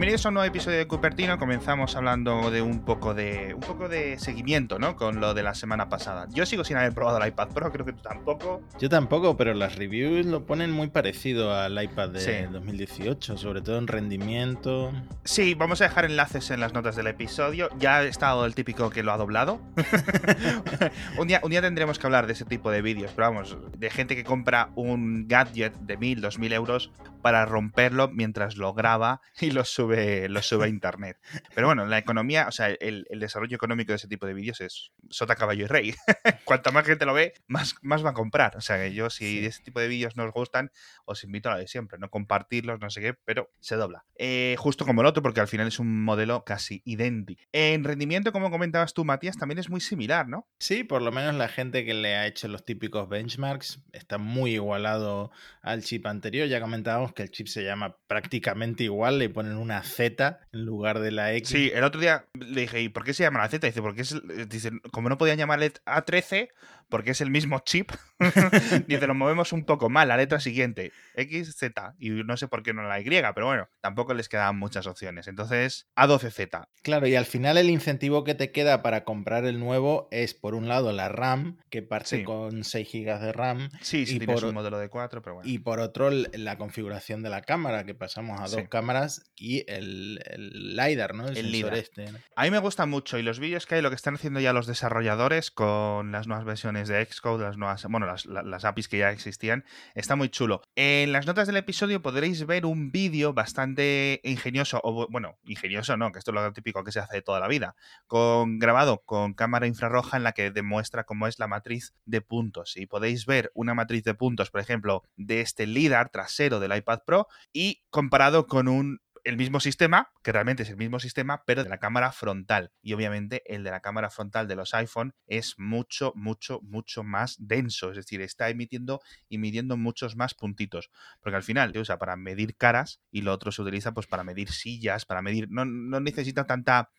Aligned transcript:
Bienvenidos 0.00 0.24
a 0.24 0.28
un 0.30 0.34
nuevo 0.36 0.48
episodio 0.48 0.78
de 0.78 0.86
Cupertino. 0.86 1.38
Comenzamos 1.38 1.94
hablando 1.94 2.50
de 2.50 2.62
un 2.62 2.86
poco 2.86 3.12
de 3.12 3.52
un 3.52 3.60
poco 3.60 3.86
de 3.86 4.18
seguimiento, 4.18 4.78
¿no? 4.78 4.96
Con 4.96 5.20
lo 5.20 5.34
de 5.34 5.42
la 5.42 5.54
semana 5.54 5.90
pasada. 5.90 6.26
Yo 6.30 6.46
sigo 6.46 6.64
sin 6.64 6.78
haber 6.78 6.94
probado 6.94 7.18
el 7.18 7.28
iPad 7.28 7.48
Pro, 7.48 7.70
creo 7.70 7.84
que 7.84 7.92
tú 7.92 8.00
tampoco. 8.00 8.62
Yo 8.78 8.88
tampoco, 8.88 9.36
pero 9.36 9.52
las 9.52 9.76
reviews 9.76 10.24
lo 10.24 10.46
ponen 10.46 10.70
muy 10.70 10.88
parecido 10.88 11.54
al 11.54 11.82
iPad 11.82 12.08
de 12.08 12.46
2018, 12.46 13.36
sobre 13.36 13.60
todo 13.60 13.76
en 13.76 13.88
rendimiento. 13.88 14.90
Sí, 15.24 15.52
vamos 15.52 15.82
a 15.82 15.84
dejar 15.84 16.06
enlaces 16.06 16.50
en 16.50 16.60
las 16.60 16.72
notas 16.72 16.96
del 16.96 17.06
episodio. 17.06 17.68
Ya 17.78 17.98
ha 17.98 18.02
estado 18.04 18.46
el 18.46 18.54
típico 18.54 18.88
que 18.88 19.02
lo 19.02 19.12
ha 19.12 19.18
doblado. 19.18 19.60
un, 21.18 21.28
día, 21.28 21.42
un 21.44 21.50
día 21.50 21.60
tendremos 21.60 21.98
que 21.98 22.06
hablar 22.06 22.26
de 22.26 22.32
ese 22.32 22.46
tipo 22.46 22.70
de 22.70 22.80
vídeos, 22.80 23.12
pero 23.14 23.28
vamos, 23.28 23.54
de 23.76 23.90
gente 23.90 24.16
que 24.16 24.24
compra 24.24 24.70
un 24.76 25.28
gadget 25.28 25.74
de 25.74 25.98
1000, 25.98 26.22
2000 26.22 26.52
euros 26.54 26.90
para 27.20 27.44
romperlo 27.44 28.08
mientras 28.08 28.56
lo 28.56 28.72
graba 28.72 29.20
y 29.38 29.50
lo 29.50 29.64
sube, 29.64 29.89
lo 30.28 30.42
sube 30.42 30.66
a 30.66 30.68
internet. 30.68 31.18
Pero 31.54 31.66
bueno, 31.66 31.86
la 31.86 31.98
economía, 31.98 32.46
o 32.48 32.52
sea, 32.52 32.68
el, 32.68 33.06
desarrollo 33.10 33.56
económico 33.56 33.92
de 33.92 33.96
ese 33.96 34.08
tipo 34.08 34.26
de 34.26 34.34
vídeos 34.34 34.60
es 34.60 34.92
sota, 35.10 35.36
caballo 35.36 35.64
y 35.64 35.68
rey. 35.68 35.94
Cuanta 36.44 36.70
más 36.70 36.86
gente 36.86 37.06
lo 37.06 37.14
ve, 37.14 37.34
más, 37.46 37.74
más 37.82 38.04
va 38.04 38.10
a 38.10 38.14
comprar. 38.14 38.56
O 38.56 38.60
sea, 38.60 38.78
que 38.78 38.92
yo, 38.92 39.10
si 39.10 39.44
ese 39.44 39.62
tipo 39.62 39.80
de 39.80 39.88
vídeos 39.88 40.16
nos 40.16 40.32
gustan, 40.32 40.70
os 41.04 41.24
invito 41.24 41.48
a 41.48 41.54
lo 41.54 41.58
de 41.58 41.68
siempre, 41.68 41.98
no 41.98 42.10
compartirlos, 42.10 42.80
no 42.80 42.90
sé 42.90 43.00
qué, 43.00 43.14
pero 43.24 43.50
se 43.60 43.76
dobla. 43.76 44.04
Eh, 44.16 44.56
justo 44.58 44.84
como 44.84 45.00
el 45.00 45.06
otro, 45.06 45.22
porque 45.22 45.40
al 45.40 45.48
final 45.48 45.68
es 45.68 45.78
un 45.78 46.02
modelo 46.04 46.44
casi 46.44 46.82
idéntico. 46.84 47.42
En 47.52 47.84
rendimiento, 47.84 48.32
como 48.32 48.50
comentabas 48.50 48.94
tú, 48.94 49.04
Matías, 49.04 49.36
también 49.36 49.58
es 49.58 49.70
muy 49.70 49.80
similar, 49.80 50.28
¿no? 50.28 50.48
Sí, 50.58 50.84
por 50.84 51.02
lo 51.02 51.12
menos 51.12 51.34
la 51.34 51.48
gente 51.48 51.84
que 51.84 51.94
le 51.94 52.16
ha 52.16 52.26
hecho 52.26 52.48
los 52.48 52.64
típicos 52.64 53.08
benchmarks 53.08 53.80
está 53.92 54.18
muy 54.18 54.54
igualado 54.54 55.30
al 55.62 55.82
chip 55.82 56.06
anterior. 56.06 56.48
Ya 56.48 56.60
comentábamos 56.60 57.12
que 57.12 57.22
el 57.22 57.30
chip 57.30 57.46
se 57.46 57.64
llama 57.64 57.96
prácticamente 58.06 58.84
igual, 58.84 59.18
le 59.18 59.28
ponen 59.30 59.56
una 59.56 59.79
Z 59.82 60.40
en 60.52 60.64
lugar 60.64 61.00
de 61.00 61.10
la 61.10 61.32
X. 61.34 61.48
Sí, 61.48 61.70
el 61.74 61.84
otro 61.84 62.00
día 62.00 62.26
le 62.34 62.62
dije, 62.62 62.80
¿y 62.80 62.88
por 62.88 63.04
qué 63.04 63.14
se 63.14 63.22
llama 63.22 63.40
la 63.40 63.48
Z? 63.48 63.66
Dice, 63.66 63.82
porque 63.82 64.02
es, 64.02 64.16
dice, 64.48 64.70
como 64.92 65.08
no 65.08 65.18
podían 65.18 65.38
llamarle 65.38 65.72
A13, 65.86 66.50
porque 66.90 67.12
es 67.12 67.20
el 67.20 67.30
mismo 67.30 67.60
chip, 67.60 67.92
dice, 68.86 69.06
lo 69.06 69.14
movemos 69.14 69.52
un 69.52 69.64
poco 69.64 69.88
mal, 69.88 70.08
la 70.08 70.16
letra 70.16 70.40
siguiente, 70.40 70.92
X, 71.14 71.56
Z, 71.56 71.94
y 71.98 72.10
no 72.10 72.36
sé 72.36 72.48
por 72.48 72.62
qué 72.62 72.74
no 72.74 72.82
la 72.82 73.00
Y, 73.00 73.04
pero 73.04 73.46
bueno, 73.46 73.68
tampoco 73.80 74.12
les 74.14 74.28
quedaban 74.28 74.58
muchas 74.58 74.86
opciones. 74.86 75.28
Entonces, 75.28 75.88
A12Z. 75.96 76.68
Claro, 76.82 77.06
y 77.06 77.14
al 77.14 77.26
final 77.26 77.56
el 77.56 77.70
incentivo 77.70 78.24
que 78.24 78.34
te 78.34 78.52
queda 78.52 78.82
para 78.82 79.04
comprar 79.04 79.44
el 79.44 79.58
nuevo 79.58 80.08
es, 80.10 80.34
por 80.34 80.54
un 80.54 80.68
lado, 80.68 80.92
la 80.92 81.08
RAM, 81.08 81.58
que 81.70 81.82
parte 81.82 82.24
con 82.24 82.64
6 82.64 82.88
GB 82.92 83.20
de 83.20 83.32
RAM. 83.32 83.70
Sí, 83.80 84.06
si 84.06 84.16
y 84.16 84.18
tienes 84.18 84.42
un 84.42 84.54
modelo 84.54 84.78
de 84.78 84.88
4, 84.88 85.22
pero 85.22 85.36
bueno. 85.36 85.50
Y 85.50 85.58
por 85.58 85.80
otro, 85.80 86.10
la 86.10 86.58
configuración 86.58 87.22
de 87.22 87.30
la 87.30 87.42
cámara, 87.42 87.84
que 87.84 87.94
pasamos 87.94 88.40
a 88.40 88.48
dos 88.48 88.68
cámaras 88.68 89.30
y 89.36 89.64
el, 89.70 90.20
LiDAR, 90.36 91.14
¿no? 91.14 91.28
El, 91.28 91.36
sensor 91.36 91.74
este. 91.74 92.08
A 92.34 92.44
mí 92.44 92.50
me 92.50 92.58
gusta 92.58 92.86
mucho 92.86 93.18
y 93.18 93.22
los 93.22 93.38
vídeos 93.38 93.66
que 93.66 93.76
hay, 93.76 93.82
lo 93.82 93.90
que 93.90 93.96
están 93.96 94.14
haciendo 94.14 94.40
ya 94.40 94.52
los 94.52 94.66
desarrolladores 94.66 95.50
con 95.50 96.12
las 96.12 96.26
nuevas 96.26 96.44
versiones 96.44 96.79
de 96.88 97.04
Xcode, 97.04 97.44
las 97.44 97.56
nuevas, 97.56 97.84
bueno, 97.88 98.06
las, 98.06 98.26
las 98.26 98.64
APIs 98.64 98.88
que 98.88 98.98
ya 98.98 99.10
existían, 99.10 99.64
está 99.94 100.16
muy 100.16 100.28
chulo. 100.28 100.62
En 100.74 101.12
las 101.12 101.26
notas 101.26 101.46
del 101.46 101.56
episodio 101.56 102.02
podréis 102.02 102.46
ver 102.46 102.66
un 102.66 102.90
vídeo 102.90 103.32
bastante 103.32 104.20
ingenioso, 104.24 104.80
o 104.82 105.06
bueno, 105.10 105.38
ingenioso 105.44 105.96
no, 105.96 106.12
que 106.12 106.18
esto 106.18 106.30
es 106.30 106.34
lo 106.34 106.52
típico 106.52 106.84
que 106.84 106.92
se 106.92 107.00
hace 107.00 107.16
de 107.16 107.22
toda 107.22 107.40
la 107.40 107.48
vida, 107.48 107.74
con 108.06 108.58
grabado 108.58 109.02
con 109.04 109.34
cámara 109.34 109.66
infrarroja 109.66 110.16
en 110.16 110.24
la 110.24 110.32
que 110.32 110.50
demuestra 110.50 111.04
cómo 111.04 111.26
es 111.26 111.38
la 111.38 111.46
matriz 111.46 111.94
de 112.04 112.20
puntos. 112.20 112.76
Y 112.76 112.86
podéis 112.86 113.26
ver 113.26 113.50
una 113.54 113.74
matriz 113.74 114.04
de 114.04 114.14
puntos, 114.14 114.50
por 114.50 114.60
ejemplo, 114.60 115.04
de 115.16 115.40
este 115.40 115.66
LIDAR 115.66 116.10
trasero 116.10 116.60
del 116.60 116.76
iPad 116.76 117.00
Pro 117.04 117.26
y 117.52 117.82
comparado 117.90 118.46
con 118.46 118.68
un 118.68 119.00
el 119.24 119.36
mismo 119.36 119.60
sistema, 119.60 120.10
que 120.22 120.32
realmente 120.32 120.62
es 120.62 120.70
el 120.70 120.76
mismo 120.76 121.00
sistema, 121.00 121.44
pero 121.46 121.64
de 121.64 121.70
la 121.70 121.78
cámara 121.78 122.12
frontal. 122.12 122.72
Y 122.82 122.92
obviamente 122.92 123.42
el 123.46 123.64
de 123.64 123.70
la 123.70 123.80
cámara 123.80 124.10
frontal 124.10 124.48
de 124.48 124.56
los 124.56 124.74
iPhone 124.74 125.14
es 125.26 125.54
mucho, 125.58 126.12
mucho, 126.14 126.60
mucho 126.62 127.02
más 127.02 127.36
denso. 127.38 127.90
Es 127.90 127.96
decir, 127.96 128.20
está 128.20 128.48
emitiendo 128.48 129.00
y 129.28 129.38
midiendo 129.38 129.76
muchos 129.76 130.16
más 130.16 130.34
puntitos. 130.34 130.90
Porque 131.20 131.36
al 131.36 131.42
final 131.42 131.72
se 131.72 131.78
usa 131.78 131.98
para 131.98 132.16
medir 132.16 132.56
caras 132.56 133.00
y 133.10 133.22
lo 133.22 133.32
otro 133.32 133.52
se 133.52 133.62
utiliza 133.62 133.92
pues 133.92 134.06
para 134.06 134.24
medir 134.24 134.50
sillas, 134.50 135.04
para 135.04 135.22
medir. 135.22 135.48
No, 135.50 135.64
necesita 135.64 136.46
tanta 136.46 136.90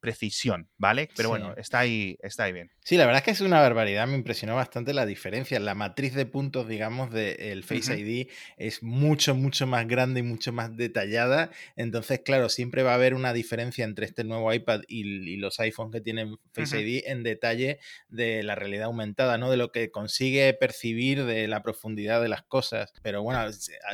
precisión, 0.00 0.68
¿vale? 0.76 1.08
Pero 1.16 1.28
bueno, 1.30 1.54
está 1.56 1.80
ahí, 1.80 2.16
está 2.22 2.44
ahí 2.44 2.52
bien. 2.52 2.70
Sí, 2.84 2.96
la 2.96 3.04
verdad 3.04 3.18
es 3.18 3.24
que 3.24 3.30
es 3.32 3.40
una 3.40 3.60
barbaridad. 3.60 4.06
Me 4.06 4.16
impresionó 4.16 4.54
bastante 4.54 4.94
la 4.94 5.06
diferencia. 5.06 5.58
La 5.58 5.74
matriz 5.74 6.14
de 6.14 6.24
puntos, 6.24 6.68
digamos, 6.68 7.10
del 7.10 7.64
Face 7.64 7.98
ID 7.98 8.28
es 8.56 8.82
mucho, 8.82 9.34
mucho 9.34 9.66
más 9.66 9.86
grande 9.86 10.20
y 10.20 10.22
mucho 10.22 10.52
más 10.52 10.76
detallada 10.76 11.50
entonces, 11.76 11.97
claro, 12.24 12.48
siempre 12.48 12.82
va 12.82 12.92
a 12.92 12.94
haber 12.94 13.14
una 13.14 13.32
diferencia 13.32 13.84
entre 13.84 14.06
este 14.06 14.24
nuevo 14.24 14.52
iPad 14.52 14.82
y, 14.88 15.36
los 15.36 15.60
iPhones 15.60 15.92
que 15.92 16.00
tienen 16.00 16.36
Face 16.52 16.80
ID 16.80 17.04
en 17.06 17.22
detalle 17.22 17.78
de 18.08 18.42
la 18.42 18.54
realidad 18.54 18.86
aumentada, 18.86 19.38
¿no? 19.38 19.50
De 19.50 19.56
lo 19.56 19.70
que 19.70 19.90
consigue 19.90 20.52
percibir 20.54 21.24
de 21.24 21.46
la 21.48 21.62
profundidad 21.62 22.20
de 22.20 22.28
las 22.28 22.42
cosas. 22.42 22.92
Pero 23.02 23.22
bueno, 23.22 23.40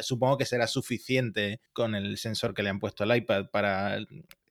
supongo 0.03 0.39
que 0.39 0.47
será 0.47 0.67
suficiente 0.67 1.61
con 1.73 1.95
el 1.95 2.17
sensor 2.19 2.55
que 2.55 2.63
le 2.63 2.71
han 2.71 2.81
puesto 2.81 3.05
al 3.05 3.17
iPad 3.17 3.47
para 3.51 3.99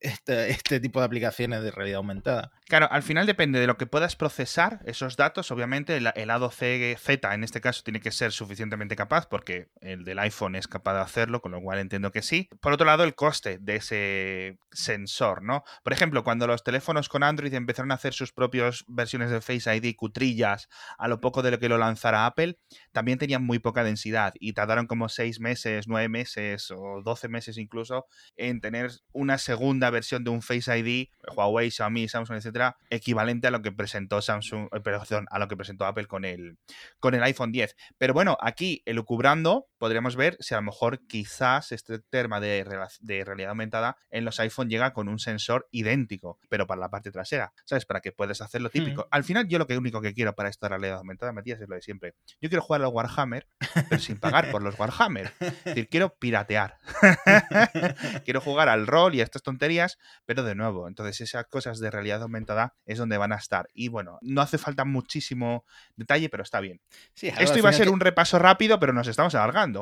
este, 0.03 0.51
este, 0.51 0.79
tipo 0.81 0.99
de 0.99 1.05
aplicaciones 1.05 1.63
de 1.63 1.71
realidad 1.71 1.97
aumentada. 1.97 2.51
Claro, 2.67 2.87
al 2.91 3.03
final 3.03 3.25
depende 3.25 3.59
de 3.59 3.67
lo 3.67 3.77
que 3.77 3.85
puedas 3.85 4.17
procesar 4.17 4.81
esos 4.85 5.15
datos. 5.15 5.49
Obviamente, 5.51 5.95
el, 5.95 6.27
lado 6.27 6.49
CZ 6.49 7.09
en 7.31 7.43
este 7.43 7.61
caso 7.61 7.83
tiene 7.83 8.01
que 8.01 8.11
ser 8.11 8.33
suficientemente 8.33 8.97
capaz, 8.97 9.27
porque 9.27 9.69
el 9.79 10.03
del 10.03 10.19
iPhone 10.19 10.55
es 10.55 10.67
capaz 10.67 10.95
de 10.95 11.01
hacerlo, 11.01 11.41
con 11.41 11.53
lo 11.53 11.61
cual 11.61 11.79
entiendo 11.79 12.11
que 12.11 12.21
sí. 12.21 12.49
Por 12.61 12.73
otro 12.73 12.85
lado, 12.85 13.05
el 13.05 13.15
coste 13.15 13.59
de 13.61 13.77
ese 13.77 14.57
sensor, 14.71 15.41
¿no? 15.41 15.63
Por 15.83 15.93
ejemplo, 15.93 16.23
cuando 16.25 16.47
los 16.47 16.63
teléfonos 16.63 17.07
con 17.07 17.23
Android 17.23 17.53
empezaron 17.53 17.91
a 17.91 17.95
hacer 17.95 18.13
sus 18.13 18.33
propias 18.33 18.83
versiones 18.87 19.31
de 19.31 19.39
Face 19.39 19.73
ID 19.73 19.95
cutrillas 19.95 20.67
a 20.97 21.07
lo 21.07 21.21
poco 21.21 21.43
de 21.43 21.51
lo 21.51 21.59
que 21.59 21.69
lo 21.69 21.77
lanzara 21.77 22.25
Apple, 22.25 22.57
también 22.91 23.19
tenían 23.19 23.43
muy 23.43 23.59
poca 23.59 23.85
densidad 23.85 24.33
y 24.37 24.51
tardaron 24.51 24.87
como 24.87 25.07
6 25.07 25.39
meses, 25.39 25.87
9 25.87 26.09
meses 26.09 26.71
o 26.71 27.01
12 27.03 27.29
meses 27.29 27.57
incluso 27.57 28.05
en 28.35 28.59
tener 28.59 28.91
una 29.13 29.37
segunda 29.37 29.92
versión 29.93 30.25
de 30.25 30.31
un 30.31 30.41
Face 30.41 30.77
ID, 30.77 31.07
Huawei, 31.35 31.71
Xiaomi, 31.71 32.09
Samsung, 32.09 32.37
etcétera, 32.37 32.75
equivalente 32.89 33.47
a 33.47 33.51
lo 33.51 33.61
que 33.61 33.71
presentó 33.71 34.21
Samsung, 34.21 34.67
eh, 34.73 35.25
a 35.29 35.39
lo 35.39 35.47
que 35.47 35.55
presentó 35.55 35.85
Apple 35.85 36.07
con 36.07 36.25
el, 36.25 36.57
con 36.99 37.15
el 37.15 37.23
iPhone 37.23 37.51
10. 37.51 37.75
Pero 37.97 38.13
bueno, 38.13 38.37
aquí 38.41 38.81
elucubrando, 38.85 39.67
podríamos 39.83 40.15
ver 40.15 40.37
si 40.39 40.53
a 40.53 40.59
lo 40.59 40.63
mejor 40.63 41.05
quizás 41.07 41.73
este 41.73 41.99
tema 41.99 42.39
de, 42.39 42.65
de 43.01 43.25
realidad 43.25 43.49
aumentada 43.49 43.97
en 44.11 44.23
los 44.23 44.39
iPhone 44.39 44.69
llega 44.69 44.93
con 44.93 45.09
un 45.09 45.19
sensor 45.19 45.67
idéntico, 45.71 46.39
pero 46.47 46.65
para 46.65 46.79
la 46.79 46.89
parte 46.89 47.11
trasera, 47.11 47.51
¿sabes? 47.65 47.85
Para 47.85 47.99
que 47.99 48.13
puedas 48.13 48.39
hacer 48.39 48.61
lo 48.61 48.69
típico. 48.69 49.09
Al 49.11 49.25
final, 49.25 49.45
yo 49.49 49.59
lo 49.59 49.67
que 49.67 49.77
único 49.77 49.99
que 49.99 50.13
quiero 50.13 50.35
para 50.35 50.47
esta 50.47 50.69
realidad 50.69 50.99
aumentada, 50.99 51.33
Matías, 51.33 51.59
es 51.59 51.67
lo 51.67 51.75
de 51.75 51.81
siempre. 51.81 52.15
Yo 52.39 52.47
quiero 52.47 52.61
jugar 52.61 52.81
al 52.81 52.87
Warhammer, 52.93 53.45
pero 53.89 53.99
sin 53.99 54.21
pagar 54.21 54.51
por 54.51 54.61
los 54.61 54.79
Warhammer. 54.79 55.33
Es 55.41 55.63
decir, 55.65 55.89
quiero 55.89 56.15
piratear. 56.15 56.77
quiero 58.23 58.39
jugar 58.39 58.69
al 58.69 58.87
rol 58.87 59.15
y 59.15 59.19
a 59.19 59.25
estas 59.25 59.43
tonterías 59.43 59.97
pero 60.25 60.43
de 60.43 60.55
nuevo, 60.55 60.87
entonces 60.87 61.19
esas 61.19 61.45
cosas 61.47 61.79
de 61.79 61.91
realidad 61.91 62.21
aumentada 62.21 62.73
es 62.85 62.97
donde 62.97 63.17
van 63.17 63.33
a 63.33 63.35
estar. 63.35 63.67
Y 63.73 63.89
bueno, 63.89 64.17
no 64.21 64.41
hace 64.41 64.57
falta 64.57 64.85
muchísimo 64.85 65.65
detalle, 65.97 66.29
pero 66.29 66.43
está 66.43 66.59
bien. 66.59 66.79
Esto 67.15 67.57
iba 67.57 67.69
a 67.69 67.73
ser 67.73 67.89
un 67.89 67.99
repaso 67.99 68.39
rápido, 68.39 68.79
pero 68.79 68.93
nos 68.93 69.07
estamos 69.07 69.35
alargando. 69.35 69.72